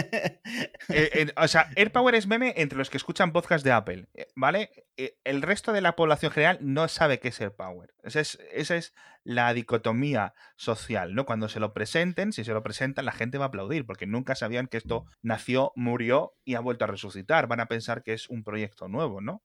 Eh, 0.89 1.31
o 1.37 1.47
sea, 1.47 1.69
AirPower 1.75 2.13
es 2.13 2.27
meme 2.27 2.53
entre 2.57 2.77
los 2.77 2.89
que 2.89 2.97
escuchan 2.97 3.31
podcast 3.31 3.63
de 3.63 3.71
Apple, 3.71 4.09
eh, 4.13 4.27
¿vale? 4.35 4.69
Eh, 4.97 5.17
el 5.23 5.41
resto 5.41 5.71
de 5.71 5.81
la 5.81 5.95
población 5.95 6.31
general 6.31 6.59
no 6.61 6.87
sabe 6.87 7.19
qué 7.19 7.29
es 7.29 7.39
AirPower. 7.39 7.93
Esa 8.03 8.19
es, 8.19 8.37
esa 8.51 8.75
es 8.75 8.93
la 9.23 9.53
dicotomía 9.53 10.33
social, 10.57 11.15
¿no? 11.15 11.25
Cuando 11.25 11.47
se 11.47 11.59
lo 11.59 11.73
presenten, 11.73 12.33
si 12.33 12.43
se 12.43 12.51
lo 12.51 12.61
presentan, 12.61 13.05
la 13.05 13.13
gente 13.13 13.37
va 13.37 13.45
a 13.45 13.47
aplaudir, 13.47 13.85
porque 13.85 14.05
nunca 14.05 14.35
sabían 14.35 14.67
que 14.67 14.77
esto 14.77 15.05
nació, 15.21 15.71
murió 15.75 16.33
y 16.43 16.55
ha 16.55 16.59
vuelto 16.59 16.83
a 16.83 16.87
resucitar. 16.87 17.47
Van 17.47 17.61
a 17.61 17.67
pensar 17.67 18.03
que 18.03 18.13
es 18.13 18.29
un 18.29 18.43
proyecto 18.43 18.87
nuevo, 18.87 19.21
¿no? 19.21 19.41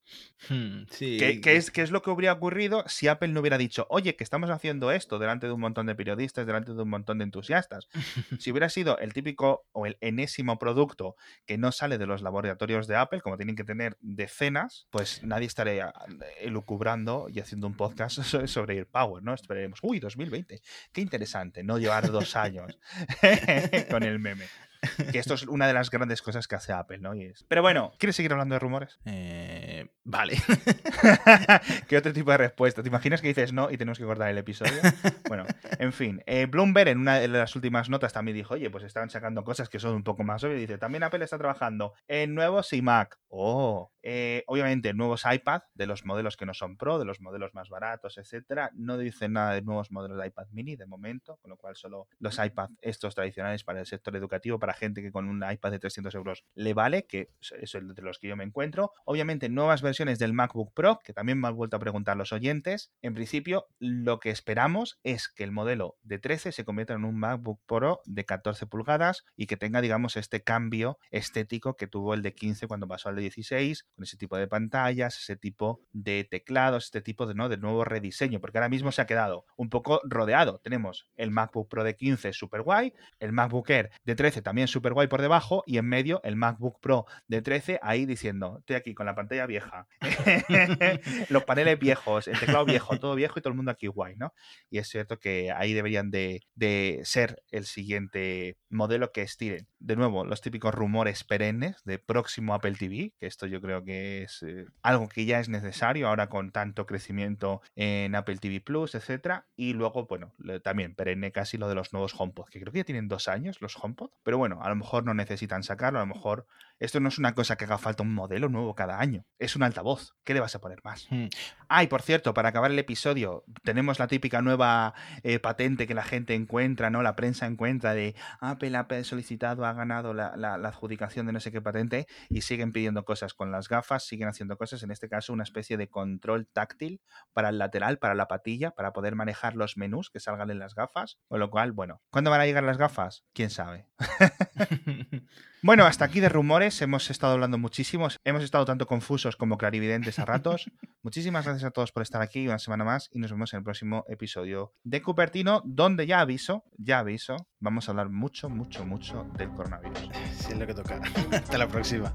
Hmm, 0.48 0.84
sí. 0.90 1.18
¿Qué, 1.18 1.56
es, 1.56 1.70
¿Qué 1.70 1.82
es 1.82 1.90
lo 1.92 2.02
que 2.02 2.10
hubiera 2.10 2.32
ocurrido 2.32 2.84
si 2.88 3.08
Apple 3.08 3.28
no 3.28 3.40
hubiera 3.40 3.58
dicho, 3.58 3.86
oye, 3.88 4.16
que 4.16 4.24
estamos 4.24 4.50
haciendo 4.50 4.90
esto 4.90 5.18
delante 5.18 5.46
de 5.46 5.52
un 5.52 5.60
montón 5.60 5.86
de 5.86 5.94
periodistas, 5.94 6.46
delante 6.46 6.74
de 6.74 6.82
un 6.82 6.90
montón 6.90 7.18
de 7.18 7.24
entusiastas? 7.24 7.88
si 8.40 8.50
hubiera 8.50 8.68
sido 8.68 8.98
el 8.98 9.12
típico 9.12 9.67
o 9.72 9.86
el 9.86 9.96
enésimo 10.00 10.58
producto 10.58 11.16
que 11.46 11.58
no 11.58 11.72
sale 11.72 11.98
de 11.98 12.06
los 12.06 12.22
laboratorios 12.22 12.86
de 12.86 12.96
Apple, 12.96 13.20
como 13.20 13.36
tienen 13.36 13.56
que 13.56 13.64
tener 13.64 13.96
decenas, 14.00 14.86
pues 14.90 15.22
nadie 15.22 15.46
estaría 15.46 15.92
elucubrando 16.40 17.28
y 17.30 17.40
haciendo 17.40 17.66
un 17.66 17.76
podcast 17.76 18.22
sobre 18.46 18.84
Power, 18.86 19.22
¿no? 19.22 19.34
uy, 19.82 20.00
2020, 20.00 20.60
qué 20.92 21.00
interesante, 21.00 21.62
no 21.62 21.78
llevar 21.78 22.10
dos 22.10 22.36
años 22.36 22.78
con 23.90 24.02
el 24.02 24.18
meme. 24.18 24.46
Que 25.12 25.18
esto 25.18 25.34
es 25.34 25.44
una 25.44 25.66
de 25.66 25.72
las 25.72 25.90
grandes 25.90 26.22
cosas 26.22 26.46
que 26.46 26.56
hace 26.56 26.72
Apple, 26.72 26.98
¿no? 26.98 27.12
Pero 27.48 27.62
bueno, 27.62 27.92
¿quieres 27.98 28.16
seguir 28.16 28.32
hablando 28.32 28.54
de 28.54 28.58
rumores? 28.58 28.98
Eh, 29.10 29.88
vale. 30.04 30.36
¿Qué 31.88 31.96
otro 31.96 32.12
tipo 32.12 32.30
de 32.30 32.36
respuesta? 32.36 32.82
¿Te 32.82 32.88
imaginas 32.88 33.20
que 33.20 33.28
dices 33.28 33.52
no 33.52 33.70
y 33.70 33.76
tenemos 33.78 33.98
que 33.98 34.04
cortar 34.04 34.28
el 34.30 34.38
episodio? 34.38 34.80
Bueno, 35.28 35.44
en 35.78 35.92
fin. 35.92 36.22
Eh, 36.26 36.46
Bloomberg 36.46 36.88
en 36.88 36.98
una 36.98 37.18
de 37.18 37.28
las 37.28 37.56
últimas 37.56 37.88
notas 37.88 38.12
también 38.12 38.36
dijo, 38.36 38.54
oye, 38.54 38.70
pues 38.70 38.84
estaban 38.84 39.10
sacando 39.10 39.44
cosas 39.44 39.68
que 39.68 39.78
son 39.78 39.94
un 39.94 40.04
poco 40.04 40.24
más 40.24 40.44
obvias. 40.44 40.60
Dice, 40.60 40.78
también 40.78 41.02
Apple 41.02 41.24
está 41.24 41.38
trabajando 41.38 41.94
en 42.06 42.34
nuevos 42.34 42.72
iMac. 42.72 43.18
Oh, 43.28 43.90
eh, 44.02 44.44
obviamente 44.46 44.94
nuevos 44.94 45.24
iPad 45.30 45.62
de 45.74 45.86
los 45.86 46.06
modelos 46.06 46.36
que 46.36 46.46
no 46.46 46.54
son 46.54 46.76
Pro, 46.76 46.98
de 46.98 47.04
los 47.04 47.20
modelos 47.20 47.54
más 47.54 47.68
baratos, 47.68 48.18
etcétera. 48.18 48.70
No 48.74 48.96
dicen 48.96 49.34
nada 49.34 49.52
de 49.52 49.62
nuevos 49.62 49.90
modelos 49.90 50.18
de 50.18 50.26
iPad 50.26 50.46
mini 50.50 50.76
de 50.76 50.86
momento, 50.86 51.36
con 51.42 51.50
lo 51.50 51.56
cual 51.56 51.76
solo 51.76 52.08
los 52.18 52.38
iPad 52.38 52.70
estos 52.80 53.14
tradicionales 53.14 53.64
para 53.64 53.80
el 53.80 53.86
sector 53.86 54.16
educativo, 54.16 54.58
para 54.58 54.67
gente 54.74 55.02
que 55.02 55.12
con 55.12 55.28
un 55.28 55.44
iPad 55.48 55.70
de 55.70 55.78
300 55.78 56.14
euros 56.14 56.44
le 56.54 56.74
vale, 56.74 57.06
que 57.06 57.30
es 57.40 57.74
el 57.74 57.94
de 57.94 58.02
los 58.02 58.18
que 58.18 58.28
yo 58.28 58.36
me 58.36 58.44
encuentro. 58.44 58.92
Obviamente 59.04 59.48
nuevas 59.48 59.82
versiones 59.82 60.18
del 60.18 60.32
MacBook 60.32 60.72
Pro, 60.74 61.00
que 61.04 61.12
también 61.12 61.40
me 61.40 61.48
han 61.48 61.56
vuelto 61.56 61.76
a 61.76 61.80
preguntar 61.80 62.16
los 62.16 62.32
oyentes. 62.32 62.92
En 63.02 63.14
principio, 63.14 63.66
lo 63.78 64.20
que 64.20 64.30
esperamos 64.30 64.98
es 65.02 65.28
que 65.28 65.44
el 65.44 65.52
modelo 65.52 65.96
de 66.02 66.18
13 66.18 66.52
se 66.52 66.64
convierta 66.64 66.94
en 66.94 67.04
un 67.04 67.18
MacBook 67.18 67.60
Pro 67.66 68.00
de 68.04 68.24
14 68.24 68.66
pulgadas 68.66 69.24
y 69.36 69.46
que 69.46 69.56
tenga, 69.56 69.80
digamos, 69.80 70.16
este 70.16 70.42
cambio 70.42 70.98
estético 71.10 71.76
que 71.76 71.86
tuvo 71.86 72.14
el 72.14 72.22
de 72.22 72.34
15 72.34 72.66
cuando 72.66 72.88
pasó 72.88 73.08
al 73.08 73.16
de 73.16 73.22
16 73.22 73.84
con 73.94 74.04
ese 74.04 74.16
tipo 74.16 74.36
de 74.36 74.46
pantallas, 74.46 75.18
ese 75.18 75.36
tipo 75.36 75.80
de 75.92 76.24
teclados, 76.24 76.84
este 76.84 77.00
tipo 77.00 77.26
de, 77.26 77.34
¿no? 77.34 77.48
de 77.48 77.56
nuevo 77.56 77.84
rediseño, 77.84 78.40
porque 78.40 78.58
ahora 78.58 78.68
mismo 78.68 78.92
se 78.92 79.02
ha 79.02 79.06
quedado 79.06 79.46
un 79.56 79.68
poco 79.68 80.00
rodeado. 80.04 80.60
Tenemos 80.62 81.08
el 81.16 81.30
MacBook 81.30 81.68
Pro 81.68 81.84
de 81.84 81.96
15 81.96 82.32
super 82.32 82.62
guay, 82.62 82.92
el 83.18 83.32
MacBook 83.32 83.70
Air 83.70 83.90
de 84.04 84.14
13 84.14 84.42
también 84.42 84.57
super 84.66 84.92
guay 84.92 85.06
por 85.06 85.22
debajo 85.22 85.62
y 85.66 85.78
en 85.78 85.86
medio 85.86 86.20
el 86.24 86.36
MacBook 86.36 86.80
Pro 86.80 87.06
de 87.28 87.42
13 87.42 87.78
ahí 87.82 88.06
diciendo, 88.06 88.56
estoy 88.58 88.76
aquí 88.76 88.94
con 88.94 89.06
la 89.06 89.14
pantalla 89.14 89.46
vieja, 89.46 89.86
los 91.28 91.44
paneles 91.44 91.78
viejos, 91.78 92.28
el 92.28 92.38
teclado 92.38 92.64
viejo, 92.64 92.98
todo 92.98 93.14
viejo 93.14 93.38
y 93.38 93.42
todo 93.42 93.50
el 93.50 93.56
mundo 93.56 93.70
aquí 93.70 93.86
guay, 93.86 94.16
¿no? 94.16 94.32
Y 94.70 94.78
es 94.78 94.88
cierto 94.88 95.18
que 95.18 95.52
ahí 95.52 95.72
deberían 95.72 96.10
de, 96.10 96.42
de 96.54 97.00
ser 97.04 97.42
el 97.50 97.66
siguiente 97.66 98.56
modelo 98.70 99.12
que 99.12 99.22
estiren. 99.22 99.68
De 99.78 99.96
nuevo, 99.96 100.24
los 100.24 100.40
típicos 100.40 100.74
rumores 100.74 101.24
perennes 101.24 101.82
de 101.84 101.98
próximo 101.98 102.54
Apple 102.54 102.74
TV, 102.74 103.12
que 103.18 103.26
esto 103.26 103.46
yo 103.46 103.60
creo 103.60 103.84
que 103.84 104.22
es 104.22 104.42
eh, 104.42 104.66
algo 104.82 105.08
que 105.08 105.24
ya 105.24 105.40
es 105.40 105.48
necesario 105.48 106.08
ahora 106.08 106.28
con 106.28 106.50
tanto 106.50 106.86
crecimiento 106.86 107.60
en 107.76 108.14
Apple 108.14 108.38
TV 108.38 108.60
Plus, 108.60 108.94
etcétera. 108.94 109.46
Y 109.56 109.74
luego, 109.74 110.06
bueno, 110.06 110.34
también 110.62 110.94
perenne 110.94 111.32
casi 111.32 111.58
lo 111.58 111.68
de 111.68 111.74
los 111.74 111.92
nuevos 111.92 112.14
HomePod, 112.18 112.48
que 112.48 112.60
creo 112.60 112.72
que 112.72 112.78
ya 112.78 112.84
tienen 112.84 113.08
dos 113.08 113.28
años 113.28 113.60
los 113.60 113.76
HomePod, 113.76 114.10
pero 114.22 114.38
bueno, 114.38 114.47
a 114.60 114.68
lo 114.68 114.76
mejor 114.76 115.04
no 115.04 115.14
necesitan 115.14 115.62
sacarlo, 115.62 115.98
a 115.98 116.02
lo 116.02 116.14
mejor 116.14 116.46
esto 116.78 117.00
no 117.00 117.08
es 117.08 117.18
una 117.18 117.34
cosa 117.34 117.56
que 117.56 117.64
haga 117.64 117.78
falta 117.78 118.02
un 118.02 118.14
modelo 118.14 118.48
nuevo 118.48 118.74
cada 118.74 119.00
año, 119.00 119.24
es 119.38 119.56
un 119.56 119.62
altavoz. 119.62 120.14
¿Qué 120.24 120.34
le 120.34 120.40
vas 120.40 120.54
a 120.54 120.60
poner 120.60 120.80
más? 120.84 121.06
Hmm. 121.10 121.26
Ah, 121.68 121.82
y 121.82 121.86
por 121.86 122.02
cierto, 122.02 122.34
para 122.34 122.50
acabar 122.50 122.70
el 122.70 122.78
episodio, 122.78 123.44
tenemos 123.62 123.98
la 123.98 124.06
típica 124.06 124.42
nueva 124.42 124.94
eh, 125.22 125.38
patente 125.38 125.86
que 125.86 125.94
la 125.94 126.04
gente 126.04 126.34
encuentra, 126.34 126.90
¿no? 126.90 127.02
La 127.02 127.16
prensa 127.16 127.46
encuentra 127.46 127.94
de 127.94 128.14
Apple 128.40 128.76
ha 128.76 128.86
solicitado, 129.04 129.66
ha 129.66 129.72
ganado 129.72 130.14
la, 130.14 130.36
la 130.36 130.54
adjudicación 130.54 131.26
de 131.26 131.32
no 131.32 131.40
sé 131.40 131.52
qué 131.52 131.60
patente 131.60 132.06
y 132.28 132.42
siguen 132.42 132.72
pidiendo 132.72 133.04
cosas 133.04 133.34
con 133.34 133.50
las 133.50 133.68
gafas, 133.68 134.04
siguen 134.04 134.28
haciendo 134.28 134.56
cosas, 134.56 134.82
en 134.82 134.90
este 134.90 135.08
caso 135.08 135.32
una 135.32 135.42
especie 135.42 135.76
de 135.76 135.88
control 135.88 136.46
táctil 136.46 137.00
para 137.32 137.50
el 137.50 137.58
lateral, 137.58 137.98
para 137.98 138.14
la 138.14 138.28
patilla, 138.28 138.70
para 138.72 138.92
poder 138.92 139.14
manejar 139.14 139.56
los 139.56 139.76
menús 139.76 140.10
que 140.10 140.20
salgan 140.20 140.50
en 140.50 140.58
las 140.58 140.74
gafas, 140.74 141.18
con 141.28 141.40
lo 141.40 141.50
cual, 141.50 141.72
bueno, 141.72 142.00
¿cuándo 142.10 142.30
van 142.30 142.40
a 142.40 142.46
llegar 142.46 142.64
las 142.64 142.78
gafas? 142.78 143.24
¿Quién 143.32 143.50
sabe? 143.50 143.86
Bueno, 145.60 145.86
hasta 145.86 146.04
aquí 146.04 146.20
de 146.20 146.28
rumores. 146.28 146.80
Hemos 146.82 147.10
estado 147.10 147.32
hablando 147.32 147.58
muchísimo. 147.58 148.08
Hemos 148.24 148.44
estado 148.44 148.64
tanto 148.64 148.86
confusos 148.86 149.36
como 149.36 149.58
clarividentes 149.58 150.20
a 150.20 150.24
ratos. 150.24 150.70
Muchísimas 151.02 151.44
gracias 151.44 151.64
a 151.64 151.70
todos 151.72 151.90
por 151.90 152.02
estar 152.02 152.22
aquí 152.22 152.46
una 152.46 152.60
semana 152.60 152.84
más 152.84 153.08
y 153.12 153.18
nos 153.18 153.32
vemos 153.32 153.52
en 153.52 153.58
el 153.58 153.64
próximo 153.64 154.04
episodio 154.08 154.74
de 154.84 155.02
Cupertino, 155.02 155.62
donde 155.64 156.06
ya 156.06 156.20
aviso, 156.20 156.64
ya 156.76 157.00
aviso, 157.00 157.48
vamos 157.58 157.88
a 157.88 157.92
hablar 157.92 158.08
mucho, 158.08 158.48
mucho, 158.48 158.84
mucho 158.84 159.26
del 159.36 159.50
coronavirus. 159.50 160.10
Sí, 160.36 160.52
es 160.52 160.58
lo 160.58 160.66
que 160.66 160.74
toca. 160.74 161.00
Hasta 161.32 161.58
la 161.58 161.66
próxima. 161.66 162.14